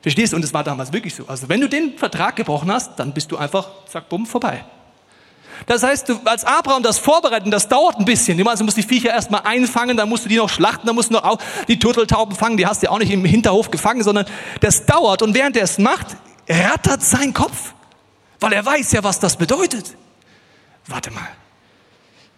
Verstehst 0.02 0.32
du? 0.32 0.36
Und 0.36 0.44
es 0.44 0.52
war 0.52 0.64
damals 0.64 0.92
wirklich 0.92 1.14
so. 1.14 1.26
Also 1.28 1.48
wenn 1.48 1.60
du 1.60 1.68
den 1.68 1.96
Vertrag 1.96 2.36
gebrochen 2.36 2.70
hast, 2.70 2.96
dann 2.96 3.14
bist 3.14 3.30
du 3.30 3.36
einfach, 3.36 3.68
zack, 3.86 4.08
bumm, 4.08 4.26
vorbei. 4.26 4.64
Das 5.66 5.84
heißt, 5.84 6.08
du, 6.08 6.20
als 6.24 6.44
Abraham 6.44 6.82
das 6.82 6.98
vorbereiten, 6.98 7.52
das 7.52 7.68
dauert 7.68 7.98
ein 7.98 8.04
bisschen. 8.04 8.46
Also 8.46 8.64
musst 8.64 8.76
die 8.76 8.82
Viecher 8.82 9.10
erstmal 9.10 9.42
einfangen, 9.42 9.96
dann 9.96 10.08
musst 10.08 10.24
du 10.24 10.28
die 10.28 10.36
noch 10.36 10.48
schlachten, 10.48 10.86
dann 10.86 10.96
musst 10.96 11.10
du 11.10 11.14
noch 11.14 11.24
auch 11.24 11.38
die 11.68 11.78
Turteltauben 11.78 12.34
fangen, 12.34 12.56
die 12.56 12.66
hast 12.66 12.82
du 12.82 12.86
ja 12.86 12.90
auch 12.90 12.98
nicht 12.98 13.12
im 13.12 13.24
Hinterhof 13.24 13.70
gefangen, 13.70 14.02
sondern 14.02 14.26
das 14.60 14.86
dauert. 14.86 15.22
Und 15.22 15.34
während 15.34 15.56
er 15.56 15.64
es 15.64 15.78
macht, 15.78 16.16
rattert 16.48 17.02
sein 17.02 17.32
Kopf, 17.32 17.74
weil 18.40 18.52
er 18.52 18.66
weiß 18.66 18.90
ja, 18.92 19.04
was 19.04 19.20
das 19.20 19.36
bedeutet. 19.36 19.96
Warte 20.88 21.12
mal, 21.12 21.28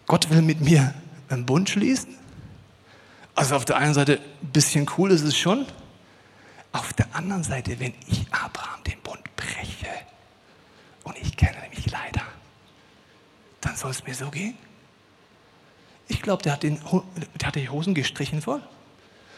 Gott 0.05 0.29
will 0.29 0.43
mit 0.43 0.61
mir 0.61 0.93
einen 1.29 1.47
Bund 1.47 1.69
schließen? 1.69 2.15
Also 3.33 3.55
auf 3.55 3.65
der 3.65 3.77
einen 3.77 3.93
Seite 3.93 4.19
ein 4.43 4.51
bisschen 4.51 4.87
cool 4.97 5.11
ist 5.11 5.23
es 5.23 5.35
schon, 5.35 5.65
auf 6.75 6.93
der 6.93 7.07
anderen 7.13 7.43
Seite, 7.43 7.79
wenn 7.79 7.93
ich 8.07 8.25
Abraham 8.31 8.83
den 8.83 8.99
Bund 9.01 9.21
breche 9.35 9.87
und 11.03 11.17
ich 11.21 11.37
kenne 11.37 11.57
mich 11.73 11.89
leider, 11.89 12.21
dann 13.61 13.75
soll 13.75 13.91
es 13.91 14.05
mir 14.05 14.13
so 14.13 14.29
gehen. 14.29 14.55
Ich 16.07 16.21
glaube, 16.21 16.43
der, 16.43 16.57
der, 16.57 16.77
hat 17.43 17.55
die 17.55 17.69
Hosen 17.69 17.95
gestrichen 17.95 18.41
voll. 18.41 18.61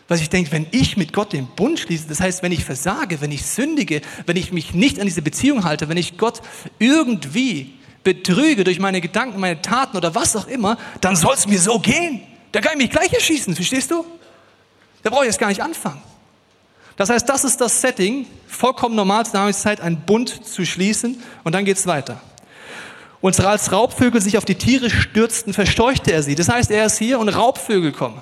Weil 0.07 0.19
ich 0.19 0.29
denke, 0.29 0.51
wenn 0.51 0.67
ich 0.71 0.97
mit 0.97 1.13
Gott 1.13 1.33
den 1.33 1.47
Bund 1.47 1.79
schließe, 1.79 2.07
das 2.07 2.21
heißt, 2.21 2.41
wenn 2.41 2.51
ich 2.51 2.63
versage, 2.63 3.21
wenn 3.21 3.31
ich 3.31 3.45
sündige, 3.45 4.01
wenn 4.25 4.37
ich 4.37 4.51
mich 4.51 4.73
nicht 4.73 4.99
an 4.99 5.05
diese 5.05 5.21
Beziehung 5.21 5.63
halte, 5.63 5.89
wenn 5.89 5.97
ich 5.97 6.17
Gott 6.17 6.41
irgendwie 6.79 7.73
betrüge 8.03 8.63
durch 8.63 8.79
meine 8.79 9.01
Gedanken, 9.01 9.39
meine 9.39 9.61
Taten 9.61 9.97
oder 9.97 10.15
was 10.15 10.35
auch 10.35 10.47
immer, 10.47 10.77
dann 11.01 11.15
soll 11.15 11.35
es 11.35 11.45
mir 11.45 11.59
so 11.59 11.79
gehen. 11.79 12.21
Da 12.53 12.61
kann 12.61 12.73
ich 12.73 12.77
mich 12.77 12.89
gleich 12.89 13.13
erschießen, 13.13 13.53
verstehst 13.53 13.91
du? 13.91 14.05
Da 15.03 15.09
brauche 15.09 15.23
ich 15.23 15.27
jetzt 15.27 15.39
gar 15.39 15.49
nicht 15.49 15.61
anfangen. 15.61 16.01
Das 16.97 17.09
heißt, 17.09 17.29
das 17.29 17.43
ist 17.43 17.61
das 17.61 17.79
Setting, 17.79 18.25
vollkommen 18.47 18.95
normal 18.95 19.25
zur 19.25 19.51
Zeit, 19.53 19.81
einen 19.81 20.01
Bund 20.01 20.45
zu 20.45 20.65
schließen 20.65 21.21
und 21.43 21.53
dann 21.53 21.63
geht 21.63 21.77
es 21.77 21.85
weiter. 21.87 22.19
Und 23.21 23.39
als 23.39 23.71
Raubvögel 23.71 24.19
sich 24.19 24.37
auf 24.37 24.45
die 24.45 24.55
Tiere 24.55 24.89
stürzten, 24.89 25.53
verscheuchte 25.53 26.11
er 26.11 26.23
sie. 26.23 26.35
Das 26.35 26.49
heißt, 26.49 26.71
er 26.71 26.85
ist 26.85 26.97
hier 26.97 27.19
und 27.19 27.29
Raubvögel 27.29 27.91
kommen. 27.91 28.21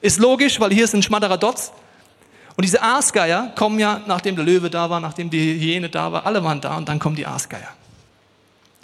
Ist 0.00 0.18
logisch, 0.18 0.60
weil 0.60 0.72
hier 0.72 0.84
ist 0.84 0.94
ein 0.94 1.02
Schmadderadotz. 1.02 1.72
Und 2.56 2.64
diese 2.64 2.82
Aasgeier 2.82 3.52
kommen 3.54 3.78
ja, 3.78 4.00
nachdem 4.06 4.34
der 4.34 4.44
Löwe 4.44 4.70
da 4.70 4.88
war, 4.88 5.00
nachdem 5.00 5.28
die 5.28 5.58
Hyäne 5.58 5.90
da 5.90 6.10
war, 6.10 6.24
alle 6.26 6.42
waren 6.42 6.60
da 6.60 6.76
und 6.76 6.88
dann 6.88 6.98
kommen 6.98 7.16
die 7.16 7.26
Aasgeier. 7.26 7.68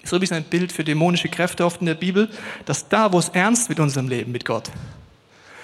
Wie 0.05 0.25
es 0.25 0.33
ein 0.33 0.45
Bild 0.45 0.73
für 0.73 0.85
dämonische 0.85 1.29
Kräfte 1.29 1.65
oft 1.65 1.81
in 1.81 1.87
der 1.87 1.95
Bibel, 1.95 2.29
dass 2.67 2.89
da, 2.89 3.13
wo 3.13 3.19
es 3.19 3.31
ernst 3.31 3.69
mit 3.69 3.81
unserem 3.81 4.09
Leben, 4.09 4.33
mit 4.33 4.45
Gott, 4.45 4.71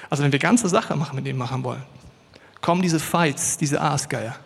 also 0.08 0.22
wenn 0.22 0.32
wir 0.32 0.38
ganze 0.38 0.68
Sache 0.68 0.96
machen, 0.96 1.16
mit 1.16 1.26
ihm 1.26 1.36
machen 1.36 1.64
wollen, 1.64 1.82
kommen 2.60 2.82
diese 2.82 3.00
Fights, 3.00 3.58
diese 3.58 3.80
Aasgeier. 3.80 4.36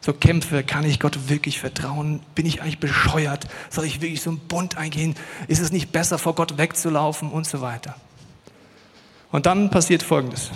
So 0.00 0.12
Kämpfe, 0.12 0.62
kann 0.62 0.84
ich 0.84 1.00
Gott 1.00 1.28
wirklich 1.28 1.58
vertrauen? 1.58 2.20
Bin 2.34 2.46
ich 2.46 2.62
eigentlich 2.62 2.78
bescheuert? 2.78 3.46
Soll 3.70 3.86
ich 3.86 4.00
wirklich 4.00 4.22
so 4.22 4.30
einen 4.30 4.38
Bund 4.38 4.76
eingehen? 4.76 5.16
Ist 5.48 5.60
es 5.60 5.72
nicht 5.72 5.90
besser, 5.90 6.18
vor 6.18 6.34
Gott 6.34 6.58
wegzulaufen 6.58 7.30
und 7.30 7.46
so 7.46 7.60
weiter? 7.60 7.96
Und 9.32 9.46
dann 9.46 9.70
passiert 9.70 10.02
Folgendes. 10.02 10.50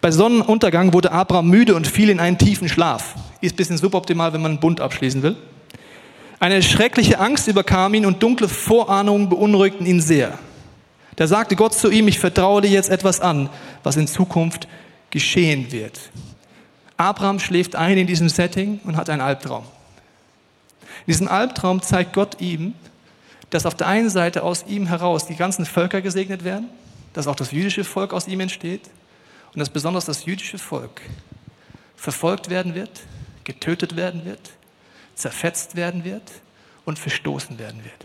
Bei 0.00 0.10
Sonnenuntergang 0.10 0.92
wurde 0.92 1.10
Abraham 1.10 1.48
müde 1.48 1.74
und 1.74 1.86
fiel 1.86 2.10
in 2.10 2.20
einen 2.20 2.38
tiefen 2.38 2.68
Schlaf. 2.68 3.14
Ist 3.40 3.54
ein 3.54 3.56
bisschen 3.56 3.78
suboptimal, 3.78 4.32
wenn 4.32 4.42
man 4.42 4.52
einen 4.52 4.60
Bund 4.60 4.80
abschließen 4.80 5.22
will. 5.22 5.36
Eine 6.40 6.62
schreckliche 6.62 7.18
Angst 7.18 7.48
überkam 7.48 7.94
ihn 7.94 8.06
und 8.06 8.22
dunkle 8.22 8.48
Vorahnungen 8.48 9.28
beunruhigten 9.28 9.86
ihn 9.86 10.00
sehr. 10.00 10.38
Da 11.16 11.26
sagte 11.26 11.56
Gott 11.56 11.74
zu 11.74 11.90
ihm, 11.90 12.06
ich 12.06 12.20
vertraue 12.20 12.62
dir 12.62 12.70
jetzt 12.70 12.90
etwas 12.90 13.20
an, 13.20 13.50
was 13.82 13.96
in 13.96 14.06
Zukunft 14.06 14.68
geschehen 15.10 15.72
wird. 15.72 16.10
Abraham 16.96 17.38
schläft 17.38 17.76
ein 17.76 17.96
in 17.96 18.06
diesem 18.06 18.28
Setting 18.28 18.80
und 18.84 18.96
hat 18.96 19.08
einen 19.08 19.20
Albtraum. 19.20 19.64
In 21.06 21.12
diesem 21.12 21.28
Albtraum 21.28 21.80
zeigt 21.80 22.12
Gott 22.12 22.40
ihm, 22.40 22.74
dass 23.50 23.66
auf 23.66 23.74
der 23.74 23.86
einen 23.86 24.10
Seite 24.10 24.42
aus 24.42 24.66
ihm 24.66 24.86
heraus 24.86 25.26
die 25.26 25.36
ganzen 25.36 25.64
Völker 25.64 26.02
gesegnet 26.02 26.44
werden, 26.44 26.68
dass 27.12 27.26
auch 27.26 27.36
das 27.36 27.52
jüdische 27.52 27.84
Volk 27.84 28.12
aus 28.12 28.28
ihm 28.28 28.40
entsteht 28.40 28.82
und 29.54 29.60
dass 29.60 29.70
besonders 29.70 30.04
das 30.04 30.24
jüdische 30.24 30.58
Volk 30.58 31.00
verfolgt 31.96 32.50
werden 32.50 32.74
wird, 32.74 33.00
getötet 33.44 33.96
werden 33.96 34.24
wird, 34.24 34.50
zerfetzt 35.14 35.76
werden 35.76 36.04
wird 36.04 36.22
und 36.84 36.98
verstoßen 36.98 37.58
werden 37.58 37.82
wird. 37.84 38.04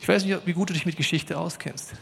Ich 0.00 0.08
weiß 0.08 0.24
nicht, 0.24 0.46
wie 0.46 0.52
gut 0.52 0.70
du 0.70 0.74
dich 0.74 0.86
mit 0.86 0.96
Geschichte 0.96 1.38
auskennst. 1.38 1.92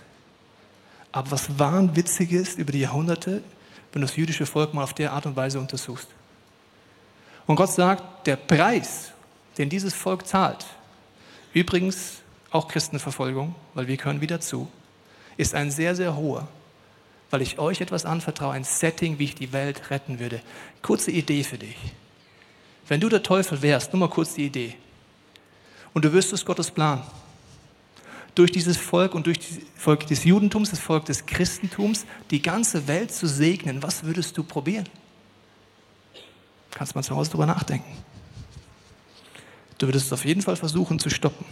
Aber 1.15 1.31
was 1.31 1.61
wahnwitzig 1.61 2.33
ist 2.33 2.59
über 2.59 2.73
die 2.73 2.81
Jahrhunderte, 2.81 3.41
wenn 3.93 4.03
du 4.03 4.07
das 4.09 4.17
jüdische 4.17 4.47
Volk 4.47 4.75
mal 4.75 4.83
auf 4.83 4.95
der 4.95 5.13
Art 5.13 5.27
und 5.27 5.37
Weise 5.37 5.61
untersuchst. 5.61 6.09
Und 7.47 7.55
Gott 7.55 7.71
sagt, 7.71 8.27
der 8.27 8.35
Preis 8.35 9.13
den 9.57 9.69
dieses 9.69 9.95
Volk 9.95 10.27
zahlt, 10.27 10.67
übrigens 11.53 12.15
auch 12.51 12.67
Christenverfolgung, 12.67 13.55
weil 13.75 13.87
wir 13.87 13.97
können 13.97 14.21
wieder 14.23 14.41
zu, 14.41 14.69
ist 15.37 15.55
ein 15.55 15.71
sehr, 15.71 15.95
sehr 15.95 16.17
hoher, 16.17 16.49
weil 17.31 17.43
ich 17.43 17.61
euch 17.61 17.81
etwas 17.81 18.05
anvertraue, 18.05 18.53
ein 18.53 18.65
Setting, 18.65 19.21
wie 19.21 19.25
ich 19.25 19.37
die 19.37 19.53
Welt 19.53 19.91
retten 19.91 20.19
würde. 20.19 20.43
Kurze 20.83 21.13
Idee 21.13 21.45
für 21.45 21.59
dich. 21.59 21.77
Wenn 22.89 22.99
du 22.99 23.09
der 23.09 23.23
Teufel 23.23 23.63
wärst, 23.63 23.93
nur 23.93 24.01
mal 24.01 24.11
kurz 24.11 24.35
die 24.35 24.47
Idee, 24.47 24.75
und 25.93 26.05
du 26.05 26.13
wüsstest 26.13 26.45
Gottes 26.45 26.73
Plan, 26.73 27.05
durch 28.35 28.51
dieses 28.51 28.77
Volk 28.77 29.15
und 29.15 29.27
durch 29.27 29.39
das 29.39 29.59
Volk 29.77 30.07
des 30.07 30.25
Judentums, 30.25 30.71
das 30.71 30.81
Volk 30.81 31.05
des 31.05 31.27
Christentums, 31.27 32.05
die 32.31 32.43
ganze 32.43 32.89
Welt 32.89 33.13
zu 33.13 33.27
segnen, 33.27 33.83
was 33.83 34.05
würdest 34.05 34.37
du 34.37 34.43
probieren? 34.43 34.89
Kannst 36.73 36.95
mal 36.95 37.03
zu 37.03 37.15
Hause 37.15 37.31
drüber 37.31 37.47
nachdenken. 37.47 37.97
Du 39.79 39.87
würdest 39.87 40.07
es 40.07 40.13
auf 40.13 40.25
jeden 40.25 40.43
Fall 40.43 40.57
versuchen 40.57 40.99
zu 40.99 41.11
stoppen. 41.11 41.45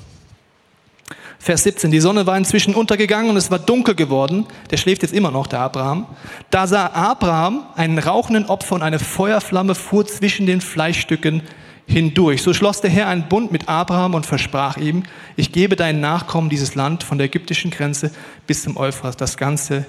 Vers 1.38 1.64
17. 1.64 1.90
Die 1.90 2.00
Sonne 2.00 2.24
war 2.26 2.36
inzwischen 2.36 2.74
untergegangen 2.74 3.30
und 3.30 3.36
es 3.36 3.50
war 3.50 3.58
dunkel 3.58 3.96
geworden. 3.96 4.46
Der 4.70 4.76
schläft 4.76 5.02
jetzt 5.02 5.12
immer 5.12 5.32
noch, 5.32 5.48
der 5.48 5.58
Abraham. 5.58 6.06
Da 6.50 6.68
sah 6.68 6.86
Abraham 6.86 7.66
einen 7.74 7.98
rauchenden 7.98 8.46
Opfer 8.46 8.76
und 8.76 8.82
eine 8.82 9.00
Feuerflamme 9.00 9.74
fuhr 9.74 10.06
zwischen 10.06 10.46
den 10.46 10.60
Fleischstücken 10.60 11.42
hindurch. 11.86 12.42
So 12.42 12.54
schloss 12.54 12.80
der 12.80 12.90
Herr 12.90 13.08
einen 13.08 13.28
Bund 13.28 13.52
mit 13.52 13.68
Abraham 13.68 14.14
und 14.14 14.26
versprach 14.26 14.76
ihm, 14.76 15.04
ich 15.36 15.52
gebe 15.52 15.76
deinen 15.76 16.00
Nachkommen 16.00 16.48
dieses 16.48 16.74
Land 16.74 17.02
von 17.02 17.18
der 17.18 17.26
ägyptischen 17.26 17.70
Grenze 17.70 18.10
bis 18.46 18.62
zum 18.62 18.76
Euphrat, 18.76 19.20
das 19.20 19.36
ganze 19.36 19.86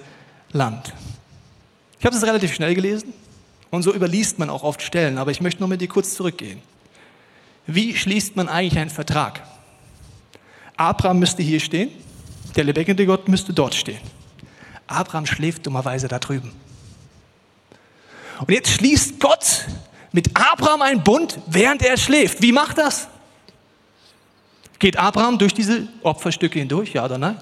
Land. 0.52 0.94
Ich 2.00 2.06
habe 2.06 2.16
es 2.16 2.24
relativ 2.24 2.54
schnell 2.54 2.76
gelesen 2.76 3.14
und 3.70 3.84
so 3.84 3.94
überliest 3.94 4.40
man 4.40 4.50
auch 4.50 4.64
oft 4.64 4.82
Stellen, 4.82 5.18
aber 5.18 5.32
ich 5.32 5.42
möchte 5.42 5.62
noch 5.62 5.70
mit 5.70 5.82
dir 5.82 5.88
kurz 5.88 6.16
zurückgehen. 6.16 6.60
Wie 7.66 7.96
schließt 7.96 8.36
man 8.36 8.50
eigentlich 8.50 8.78
einen 8.78 8.90
Vertrag? 8.90 9.42
Abraham 10.76 11.20
müsste 11.20 11.44
hier 11.44 11.60
stehen, 11.60 11.90
der 12.56 12.66
lebendige 12.66 13.06
Gott 13.06 13.28
müsste 13.28 13.54
dort 13.54 13.74
stehen. 13.74 14.02
Abraham 14.88 15.26
schläft 15.26 15.66
dummerweise 15.66 16.08
da 16.08 16.20
drüben. 16.20 16.52
Und 18.40 18.52
jetzt 18.52 18.72
schließt 18.72 19.20
Gott 19.20 19.66
mit 20.14 20.38
Abraham 20.38 20.82
einen 20.84 21.04
Bund, 21.04 21.40
während 21.48 21.82
er 21.82 21.98
schläft. 21.98 22.42
Wie 22.42 22.54
macht 22.54 22.78
das? 22.78 23.10
Geht 24.80 24.96
Abraham 24.98 25.38
durch 25.38 25.54
diese 25.54 25.88
Opferstücke 26.04 26.60
hindurch, 26.60 26.94
ja 26.94 27.04
oder 27.04 27.18
nein? 27.18 27.42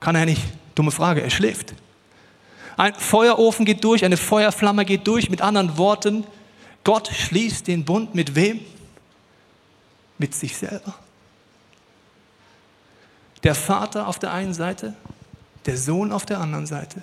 Kann 0.00 0.16
er 0.16 0.24
nicht. 0.24 0.42
Dumme 0.74 0.90
Frage, 0.90 1.20
er 1.22 1.30
schläft. 1.30 1.74
Ein 2.76 2.94
Feuerofen 2.94 3.66
geht 3.66 3.84
durch, 3.84 4.04
eine 4.04 4.16
Feuerflamme 4.16 4.84
geht 4.84 5.06
durch. 5.06 5.28
Mit 5.28 5.42
anderen 5.42 5.76
Worten, 5.76 6.24
Gott 6.82 7.08
schließt 7.08 7.66
den 7.66 7.84
Bund 7.84 8.14
mit 8.14 8.34
wem? 8.34 8.60
Mit 10.16 10.34
sich 10.34 10.56
selber. 10.56 10.94
Der 13.42 13.54
Vater 13.54 14.08
auf 14.08 14.18
der 14.18 14.32
einen 14.32 14.54
Seite, 14.54 14.94
der 15.66 15.76
Sohn 15.76 16.12
auf 16.12 16.24
der 16.24 16.40
anderen 16.40 16.66
Seite. 16.66 17.02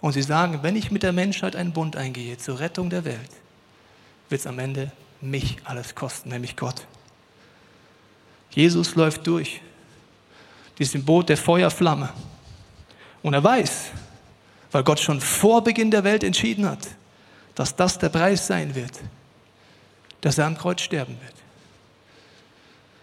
Und 0.00 0.12
sie 0.12 0.22
sagen, 0.22 0.60
wenn 0.62 0.76
ich 0.76 0.90
mit 0.90 1.02
der 1.02 1.12
Menschheit 1.12 1.56
einen 1.56 1.72
Bund 1.72 1.96
eingehe 1.96 2.38
zur 2.38 2.60
Rettung 2.60 2.88
der 2.88 3.04
Welt, 3.04 3.30
wird 4.28 4.40
es 4.40 4.46
am 4.46 4.58
Ende 4.58 4.92
mich 5.20 5.56
alles 5.64 5.94
kosten, 5.94 6.28
nämlich 6.30 6.56
Gott. 6.56 6.86
Jesus 8.50 8.94
läuft 8.94 9.26
durch, 9.26 9.60
diesem 10.78 11.04
Boot 11.04 11.28
der 11.28 11.36
Feuerflamme. 11.36 12.10
Und 13.22 13.34
er 13.34 13.42
weiß, 13.42 13.90
weil 14.70 14.84
Gott 14.84 15.00
schon 15.00 15.20
vor 15.20 15.62
Beginn 15.62 15.90
der 15.90 16.04
Welt 16.04 16.22
entschieden 16.22 16.68
hat, 16.68 16.88
dass 17.54 17.74
das 17.74 17.98
der 17.98 18.08
Preis 18.08 18.46
sein 18.46 18.74
wird, 18.74 18.92
dass 20.20 20.38
er 20.38 20.46
am 20.46 20.56
Kreuz 20.56 20.80
sterben 20.80 21.16
wird. 21.20 21.34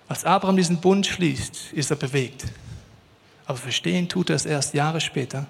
Als 0.07 0.23
Abraham 0.23 0.57
diesen 0.57 0.79
Bund 0.79 1.05
schließt, 1.05 1.73
ist 1.73 1.89
er 1.89 1.97
bewegt. 1.97 2.45
Aber 3.47 3.57
verstehen 3.57 4.07
tut 4.07 4.29
er 4.29 4.35
es 4.35 4.45
erst 4.45 4.73
Jahre 4.73 5.01
später, 5.01 5.47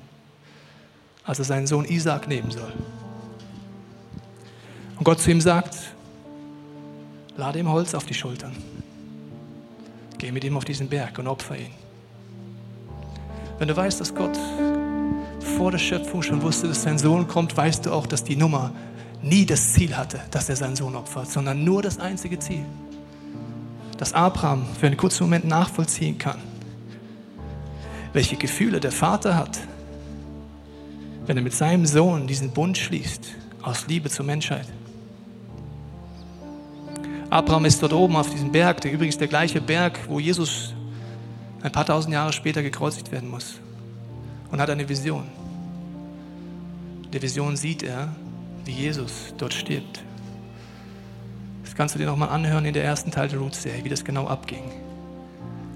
als 1.23 1.39
er 1.39 1.45
seinen 1.45 1.67
Sohn 1.67 1.85
Isaac 1.85 2.27
nehmen 2.27 2.51
soll. 2.51 2.73
Und 4.97 5.03
Gott 5.03 5.19
zu 5.19 5.31
ihm 5.31 5.41
sagt, 5.41 5.77
lade 7.37 7.59
ihm 7.59 7.69
Holz 7.69 7.93
auf 7.93 8.05
die 8.05 8.13
Schultern. 8.13 8.55
Geh 10.17 10.31
mit 10.31 10.43
ihm 10.43 10.55
auf 10.55 10.65
diesen 10.65 10.87
Berg 10.87 11.19
und 11.19 11.27
opfer 11.27 11.57
ihn. 11.57 11.71
Wenn 13.59 13.67
du 13.67 13.75
weißt, 13.75 13.99
dass 13.99 14.13
Gott 14.13 14.37
vor 15.57 15.71
der 15.71 15.77
Schöpfung 15.77 16.21
schon 16.21 16.41
wusste, 16.41 16.67
dass 16.67 16.83
sein 16.83 16.97
Sohn 16.97 17.27
kommt, 17.27 17.55
weißt 17.55 17.85
du 17.85 17.91
auch, 17.91 18.07
dass 18.07 18.23
die 18.23 18.35
Nummer 18.35 18.71
nie 19.21 19.45
das 19.45 19.73
Ziel 19.73 19.95
hatte, 19.95 20.19
dass 20.31 20.49
er 20.49 20.55
seinen 20.55 20.75
Sohn 20.75 20.95
opfert, 20.95 21.29
sondern 21.29 21.63
nur 21.63 21.81
das 21.81 21.99
einzige 21.99 22.39
Ziel. 22.39 22.65
Dass 23.97 24.13
Abraham 24.13 24.65
für 24.79 24.87
einen 24.87 24.97
kurzen 24.97 25.23
Moment 25.23 25.45
nachvollziehen 25.45 26.17
kann, 26.17 26.39
welche 28.13 28.35
Gefühle 28.35 28.79
der 28.79 28.91
Vater 28.91 29.35
hat, 29.35 29.59
wenn 31.25 31.37
er 31.37 31.43
mit 31.43 31.53
seinem 31.53 31.85
Sohn 31.85 32.27
diesen 32.27 32.51
Bund 32.51 32.77
schließt, 32.77 33.25
aus 33.61 33.87
Liebe 33.87 34.09
zur 34.09 34.25
Menschheit. 34.25 34.67
Abraham 37.35 37.65
ist 37.65 37.83
dort 37.83 37.91
oben 37.91 38.15
auf 38.15 38.29
diesem 38.29 38.49
Berg, 38.49 38.79
der 38.79 38.93
übrigens 38.93 39.17
der 39.17 39.27
gleiche 39.27 39.59
Berg, 39.59 39.99
wo 40.07 40.21
Jesus 40.21 40.73
ein 41.61 41.69
paar 41.69 41.85
tausend 41.85 42.13
Jahre 42.13 42.31
später 42.31 42.63
gekreuzigt 42.63 43.11
werden 43.11 43.29
muss. 43.29 43.59
Und 44.51 44.61
hat 44.61 44.69
eine 44.69 44.87
Vision. 44.87 45.25
In 47.03 47.11
der 47.11 47.21
Vision 47.21 47.57
sieht 47.57 47.83
er, 47.83 48.07
wie 48.63 48.71
Jesus 48.71 49.33
dort 49.37 49.53
stirbt. 49.53 50.01
Das 51.65 51.75
kannst 51.75 51.95
du 51.95 51.99
dir 51.99 52.05
nochmal 52.05 52.29
anhören 52.29 52.63
in 52.63 52.73
der 52.73 52.85
ersten 52.85 53.11
Teil 53.11 53.27
der 53.27 53.39
Root-Serie, 53.39 53.83
wie 53.83 53.89
das 53.89 54.05
genau 54.05 54.27
abging. 54.27 54.71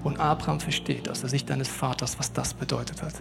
Und 0.02 0.18
Abraham 0.18 0.60
versteht 0.60 1.10
aus 1.10 1.20
der 1.20 1.28
Sicht 1.28 1.50
deines 1.50 1.68
Vaters, 1.68 2.18
was 2.18 2.32
das 2.32 2.54
bedeutet 2.54 3.02
hat. 3.02 3.12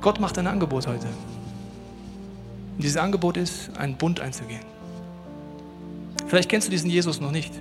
Gott 0.00 0.18
macht 0.18 0.38
ein 0.38 0.46
Angebot 0.46 0.86
heute. 0.86 1.08
Und 2.76 2.82
dieses 2.82 2.96
Angebot 2.96 3.36
ist, 3.36 3.70
einen 3.76 3.96
Bund 3.96 4.20
einzugehen. 4.20 4.64
Vielleicht 6.26 6.48
kennst 6.48 6.68
du 6.68 6.70
diesen 6.70 6.90
Jesus 6.90 7.20
noch 7.20 7.30
nicht. 7.30 7.52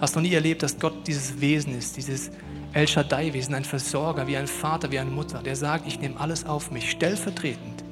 Hast 0.00 0.14
noch 0.14 0.22
nie 0.22 0.32
erlebt, 0.32 0.62
dass 0.62 0.78
Gott 0.78 1.06
dieses 1.06 1.40
Wesen 1.40 1.76
ist, 1.76 1.96
dieses 1.96 2.30
El 2.72 2.86
Shaddai-Wesen, 2.86 3.54
ein 3.54 3.64
Versorger, 3.64 4.26
wie 4.26 4.36
ein 4.36 4.46
Vater, 4.46 4.90
wie 4.90 4.98
eine 4.98 5.10
Mutter, 5.10 5.42
der 5.42 5.56
sagt, 5.56 5.86
ich 5.86 6.00
nehme 6.00 6.20
alles 6.20 6.46
auf 6.46 6.70
mich, 6.70 6.90
stellvertretend. 6.90 7.84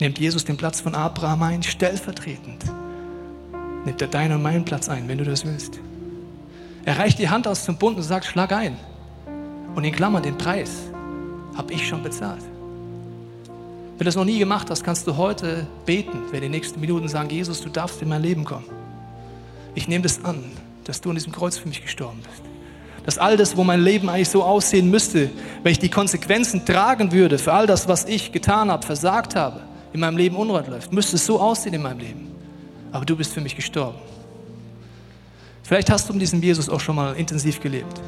Nimmt 0.00 0.18
Jesus 0.18 0.44
den 0.44 0.56
Platz 0.56 0.80
von 0.80 0.94
Abraham 0.94 1.42
ein, 1.42 1.62
stellvertretend 1.62 2.64
nimmt 3.84 4.00
er 4.00 4.08
deinen 4.08 4.36
und 4.36 4.42
meinen 4.42 4.64
Platz 4.64 4.88
ein, 4.88 5.08
wenn 5.08 5.18
du 5.18 5.24
das 5.24 5.44
willst. 5.44 5.78
Er 6.84 6.98
reicht 6.98 7.18
die 7.18 7.28
Hand 7.28 7.46
aus 7.46 7.64
zum 7.64 7.76
Bund 7.76 7.96
und 7.96 8.02
sagt, 8.02 8.26
schlag 8.26 8.52
ein. 8.52 8.76
Und 9.74 9.84
in 9.84 9.94
Klammern, 9.94 10.22
den 10.22 10.36
Preis 10.36 10.70
habe 11.56 11.72
ich 11.72 11.86
schon 11.86 12.02
bezahlt. 12.02 12.42
Wenn 13.96 13.98
du 13.98 14.04
das 14.04 14.16
noch 14.16 14.24
nie 14.24 14.38
gemacht 14.38 14.70
hast, 14.70 14.82
kannst 14.82 15.06
du 15.06 15.16
heute 15.16 15.66
beten, 15.86 16.18
wenn 16.30 16.42
die 16.42 16.48
nächsten 16.48 16.80
Minuten 16.80 17.08
sagen, 17.08 17.30
Jesus, 17.30 17.60
du 17.60 17.68
darfst 17.68 18.02
in 18.02 18.08
mein 18.08 18.22
Leben 18.22 18.44
kommen. 18.44 18.66
Ich 19.74 19.88
nehme 19.88 20.02
das 20.02 20.24
an, 20.24 20.44
dass 20.84 21.00
du 21.00 21.10
an 21.10 21.16
diesem 21.16 21.32
Kreuz 21.32 21.56
für 21.56 21.68
mich 21.68 21.82
gestorben 21.82 22.20
bist. 22.22 22.42
Dass 23.04 23.18
all 23.18 23.36
das, 23.36 23.56
wo 23.56 23.64
mein 23.64 23.82
Leben 23.82 24.08
eigentlich 24.08 24.30
so 24.30 24.42
aussehen 24.42 24.90
müsste, 24.90 25.30
wenn 25.62 25.72
ich 25.72 25.78
die 25.78 25.90
Konsequenzen 25.90 26.64
tragen 26.64 27.12
würde 27.12 27.38
für 27.38 27.52
all 27.52 27.66
das, 27.66 27.86
was 27.86 28.06
ich 28.06 28.32
getan 28.32 28.70
habe, 28.70 28.84
versagt 28.84 29.36
habe, 29.36 29.60
in 29.92 30.00
meinem 30.00 30.16
Leben 30.16 30.36
unrein 30.36 30.70
läuft, 30.70 30.92
müsste 30.92 31.16
es 31.16 31.26
so 31.26 31.40
aussehen 31.40 31.74
in 31.74 31.82
meinem 31.82 31.98
Leben 32.00 32.34
aber 32.94 33.04
du 33.04 33.16
bist 33.16 33.32
für 33.32 33.40
mich 33.40 33.56
gestorben. 33.56 33.98
Vielleicht 35.64 35.90
hast 35.90 36.08
du 36.08 36.12
mit 36.12 36.22
diesem 36.22 36.40
Jesus 36.40 36.68
auch 36.68 36.78
schon 36.78 36.94
mal 36.94 37.14
intensiv 37.14 37.60
gelebt 37.60 38.00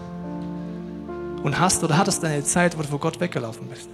und 1.42 1.58
hast 1.58 1.82
oder 1.82 1.98
hattest 1.98 2.24
eine 2.24 2.44
Zeit, 2.44 2.78
wo 2.78 2.82
du 2.82 2.88
vor 2.88 3.00
Gott 3.00 3.18
weggelaufen 3.18 3.66
bist. 3.66 3.88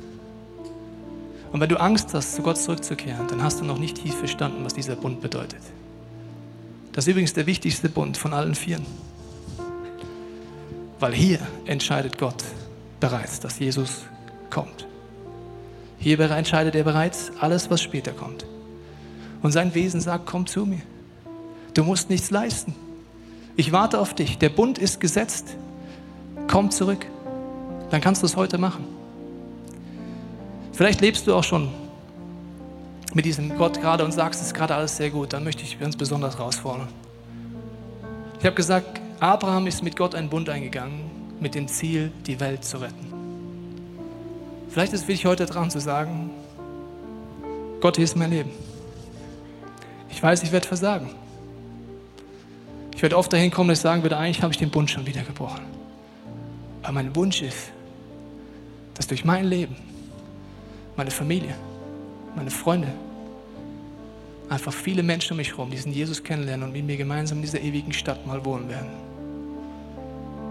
Und 1.52 1.60
wenn 1.60 1.68
du 1.68 1.78
Angst 1.78 2.14
hast, 2.14 2.34
zu 2.34 2.42
Gott 2.42 2.56
zurückzukehren, 2.56 3.28
dann 3.28 3.42
hast 3.42 3.60
du 3.60 3.64
noch 3.64 3.78
nicht 3.78 4.02
tief 4.02 4.14
verstanden, 4.14 4.64
was 4.64 4.72
dieser 4.74 4.96
Bund 4.96 5.20
bedeutet. 5.20 5.60
Das 6.92 7.04
ist 7.04 7.10
übrigens 7.10 7.34
der 7.34 7.46
wichtigste 7.46 7.88
Bund 7.88 8.16
von 8.16 8.32
allen 8.32 8.54
vieren. 8.54 8.86
Weil 10.98 11.12
hier 11.12 11.40
entscheidet 11.66 12.18
Gott 12.18 12.42
bereits, 13.00 13.40
dass 13.40 13.58
Jesus 13.58 14.02
kommt. 14.50 14.86
Hier 15.98 16.18
entscheidet 16.18 16.74
er 16.74 16.84
bereits 16.84 17.32
alles, 17.38 17.70
was 17.70 17.82
später 17.82 18.12
kommt. 18.12 18.46
Und 19.42 19.52
sein 19.52 19.74
Wesen 19.74 20.00
sagt, 20.00 20.26
komm 20.26 20.46
zu 20.46 20.64
mir. 20.64 20.82
Du 21.74 21.84
musst 21.84 22.10
nichts 22.10 22.30
leisten. 22.30 22.74
Ich 23.56 23.72
warte 23.72 23.98
auf 23.98 24.14
dich. 24.14 24.38
Der 24.38 24.48
Bund 24.48 24.78
ist 24.78 25.00
gesetzt. 25.00 25.56
Komm 26.48 26.70
zurück. 26.70 27.06
Dann 27.90 28.00
kannst 28.00 28.22
du 28.22 28.26
es 28.26 28.36
heute 28.36 28.58
machen. 28.58 28.84
Vielleicht 30.72 31.00
lebst 31.00 31.26
du 31.26 31.34
auch 31.34 31.44
schon 31.44 31.68
mit 33.14 33.24
diesem 33.24 33.56
Gott 33.56 33.80
gerade 33.80 34.04
und 34.04 34.12
sagst, 34.12 34.40
es 34.40 34.48
ist 34.48 34.54
gerade 34.54 34.74
alles 34.74 34.96
sehr 34.96 35.10
gut. 35.10 35.32
Dann 35.32 35.44
möchte 35.44 35.62
ich 35.62 35.78
ganz 35.78 35.96
besonders 35.96 36.38
herausfordern. 36.38 36.88
Ich 38.38 38.46
habe 38.46 38.56
gesagt, 38.56 39.00
Abraham 39.20 39.66
ist 39.66 39.82
mit 39.82 39.96
Gott 39.96 40.14
einen 40.14 40.28
Bund 40.28 40.48
eingegangen, 40.48 41.10
mit 41.40 41.54
dem 41.54 41.68
Ziel, 41.68 42.10
die 42.26 42.40
Welt 42.40 42.64
zu 42.64 42.78
retten. 42.78 43.12
Vielleicht 44.68 44.94
ist 44.94 45.02
es 45.02 45.08
wichtig 45.08 45.26
heute 45.26 45.46
dran 45.46 45.70
zu 45.70 45.80
sagen, 45.80 46.30
Gott, 47.80 47.96
hier 47.96 48.04
ist 48.04 48.16
mein 48.16 48.30
Leben. 48.30 48.50
Ich 50.08 50.22
weiß, 50.22 50.42
ich 50.42 50.52
werde 50.52 50.66
versagen. 50.66 51.10
Ich 52.94 53.02
werde 53.02 53.16
oft 53.16 53.32
dahin 53.32 53.50
kommen, 53.50 53.68
dass 53.68 53.78
ich 53.78 53.82
sagen 53.82 54.02
würde, 54.02 54.16
eigentlich 54.16 54.42
habe 54.42 54.52
ich 54.52 54.58
den 54.58 54.70
Bund 54.70 54.90
schon 54.90 55.06
wieder 55.06 55.22
gebrochen. 55.22 55.64
Aber 56.82 56.92
mein 56.92 57.14
Wunsch 57.14 57.42
ist, 57.42 57.72
dass 58.94 59.06
durch 59.06 59.24
mein 59.24 59.44
Leben, 59.44 59.76
meine 60.96 61.10
Familie, 61.10 61.54
meine 62.34 62.50
Freunde, 62.50 62.88
einfach 64.48 64.72
viele 64.72 65.02
Menschen 65.02 65.32
um 65.32 65.36
mich 65.38 65.50
herum 65.50 65.70
diesen 65.70 65.92
Jesus 65.92 66.22
kennenlernen 66.22 66.68
und 66.68 66.72
mit 66.72 66.84
mir 66.84 66.96
gemeinsam 66.96 67.38
in 67.38 67.42
dieser 67.42 67.60
ewigen 67.60 67.92
Stadt 67.92 68.26
mal 68.26 68.44
wohnen 68.44 68.68
werden. 68.68 68.90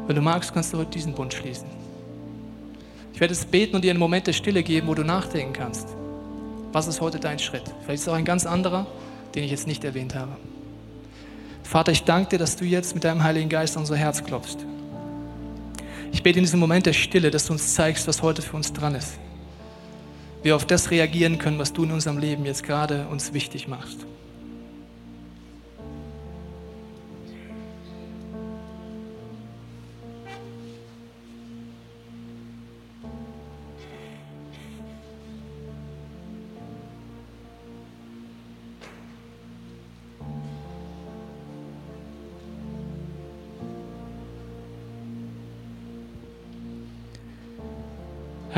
Wenn 0.08 0.16
du 0.16 0.22
magst, 0.22 0.54
kannst 0.54 0.74
du 0.74 0.80
heute 0.80 0.92
diesen 0.92 1.14
Bund 1.14 1.34
schließen. 1.34 1.68
Ich 3.14 3.20
werde 3.20 3.34
es 3.34 3.46
beten 3.46 3.76
und 3.76 3.84
dir 3.84 3.92
einen 3.92 4.00
Moment 4.00 4.26
der 4.26 4.34
Stille 4.34 4.64
geben, 4.64 4.88
wo 4.88 4.96
du 4.96 5.04
nachdenken 5.04 5.54
kannst. 5.54 5.88
Was 6.72 6.88
ist 6.88 7.02
heute 7.02 7.20
dein 7.20 7.38
Schritt? 7.38 7.64
Vielleicht 7.82 8.02
ist 8.02 8.02
es 8.02 8.08
auch 8.08 8.16
ein 8.16 8.26
ganz 8.26 8.46
anderer, 8.46 8.88
den 9.36 9.44
ich 9.44 9.52
jetzt 9.52 9.68
nicht 9.68 9.84
erwähnt 9.84 10.16
habe. 10.16 10.32
Vater, 11.64 11.92
ich 11.92 12.04
danke 12.04 12.32
dir, 12.32 12.40
dass 12.40 12.56
du 12.56 12.66
jetzt 12.66 12.96
mit 12.96 13.04
deinem 13.04 13.24
Heiligen 13.24 13.50
Geist 13.50 13.78
unser 13.78 13.96
Herz 13.96 14.24
klopfst. 14.24 14.58
Ich 16.12 16.24
bete 16.24 16.40
in 16.40 16.44
diesem 16.44 16.60
Moment 16.60 16.86
der 16.86 16.94
Stille, 16.94 17.32
dass 17.32 17.46
du 17.46 17.54
uns 17.54 17.74
zeigst, 17.74 18.08
was 18.08 18.22
heute 18.22 18.42
für 18.42 18.58
uns 18.58 18.74
dran 18.74 18.96
ist. 18.96 19.20
Wir 20.44 20.56
auf 20.56 20.66
das 20.66 20.90
reagieren 20.90 21.38
können, 21.38 21.60
was 21.60 21.74
du 21.74 21.84
in 21.84 21.92
unserem 21.92 22.18
Leben 22.18 22.46
jetzt 22.46 22.64
gerade 22.64 23.08
uns 23.08 23.34
wichtig 23.34 23.68
machst. 23.68 24.00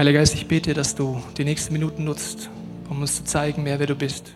Heiliger 0.04 0.20
Geist, 0.20 0.36
ich 0.36 0.50
bete 0.50 0.74
dass 0.74 0.96
du 0.96 1.24
die 1.38 1.46
nächsten 1.46 1.72
Minuten 1.72 2.04
nutzt, 2.04 2.50
um 2.89 3.00
uns 3.00 3.16
zu 3.16 3.24
zeigen, 3.24 3.63
mehr 3.63 3.80
wer 3.80 3.88
du 3.88 3.96
bist. 3.96 4.34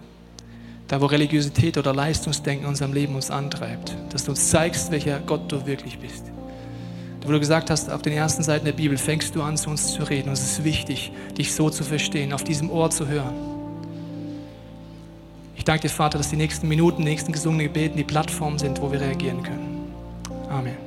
Da, 0.88 1.02
wo 1.02 1.08
Religiosität 1.08 1.78
oder 1.78 1.94
Leistungsdenken 1.94 2.64
in 2.64 2.70
unserem 2.70 2.94
Leben 2.94 3.16
uns 3.16 3.30
antreibt, 3.30 3.94
dass 4.12 4.24
du 4.24 4.32
uns 4.32 4.50
zeigst, 4.50 4.92
welcher 4.92 5.20
Gott 5.20 5.52
du 5.52 5.66
wirklich 5.66 6.00
bist. 6.00 6.24
Wo 7.22 7.34
du 7.34 7.40
gesagt 7.42 7.70
hast, 7.70 7.92
auf 7.92 8.02
den 8.02 8.14
ersten 8.14 8.44
Seiten 8.44 8.64
der 8.64 8.72
Bibel 8.72 8.98
fängst 8.98 9.36
du 9.36 9.42
an, 9.42 9.58
zu 9.58 9.70
uns 9.70 9.92
zu 9.92 10.04
reden. 10.04 10.30
Und 10.30 10.36
es 10.36 10.54
ist 10.54 10.64
wichtig, 10.64 11.12
dich 11.38 11.54
so 11.54 11.70
zu 11.70 11.84
verstehen, 11.84 12.32
auf 12.32 12.46
diesem 12.46 12.70
Ohr 12.70 12.90
zu 12.90 13.10
hören. 13.10 13.36
Ich 15.58 15.66
danke 15.66 15.82
dir, 15.82 15.90
Vater, 15.90 16.18
dass 16.18 16.30
die 16.30 16.38
nächsten 16.38 16.70
Minuten, 16.70 17.00
die 17.00 17.10
nächsten 17.10 17.34
gesungenen 17.34 17.68
Gebeten 17.68 17.98
die 17.98 18.06
Plattform 18.06 18.58
sind, 18.58 18.82
wo 18.82 18.90
wir 18.90 19.02
reagieren 19.02 19.44
können. 19.44 19.92
Amen. 20.50 20.87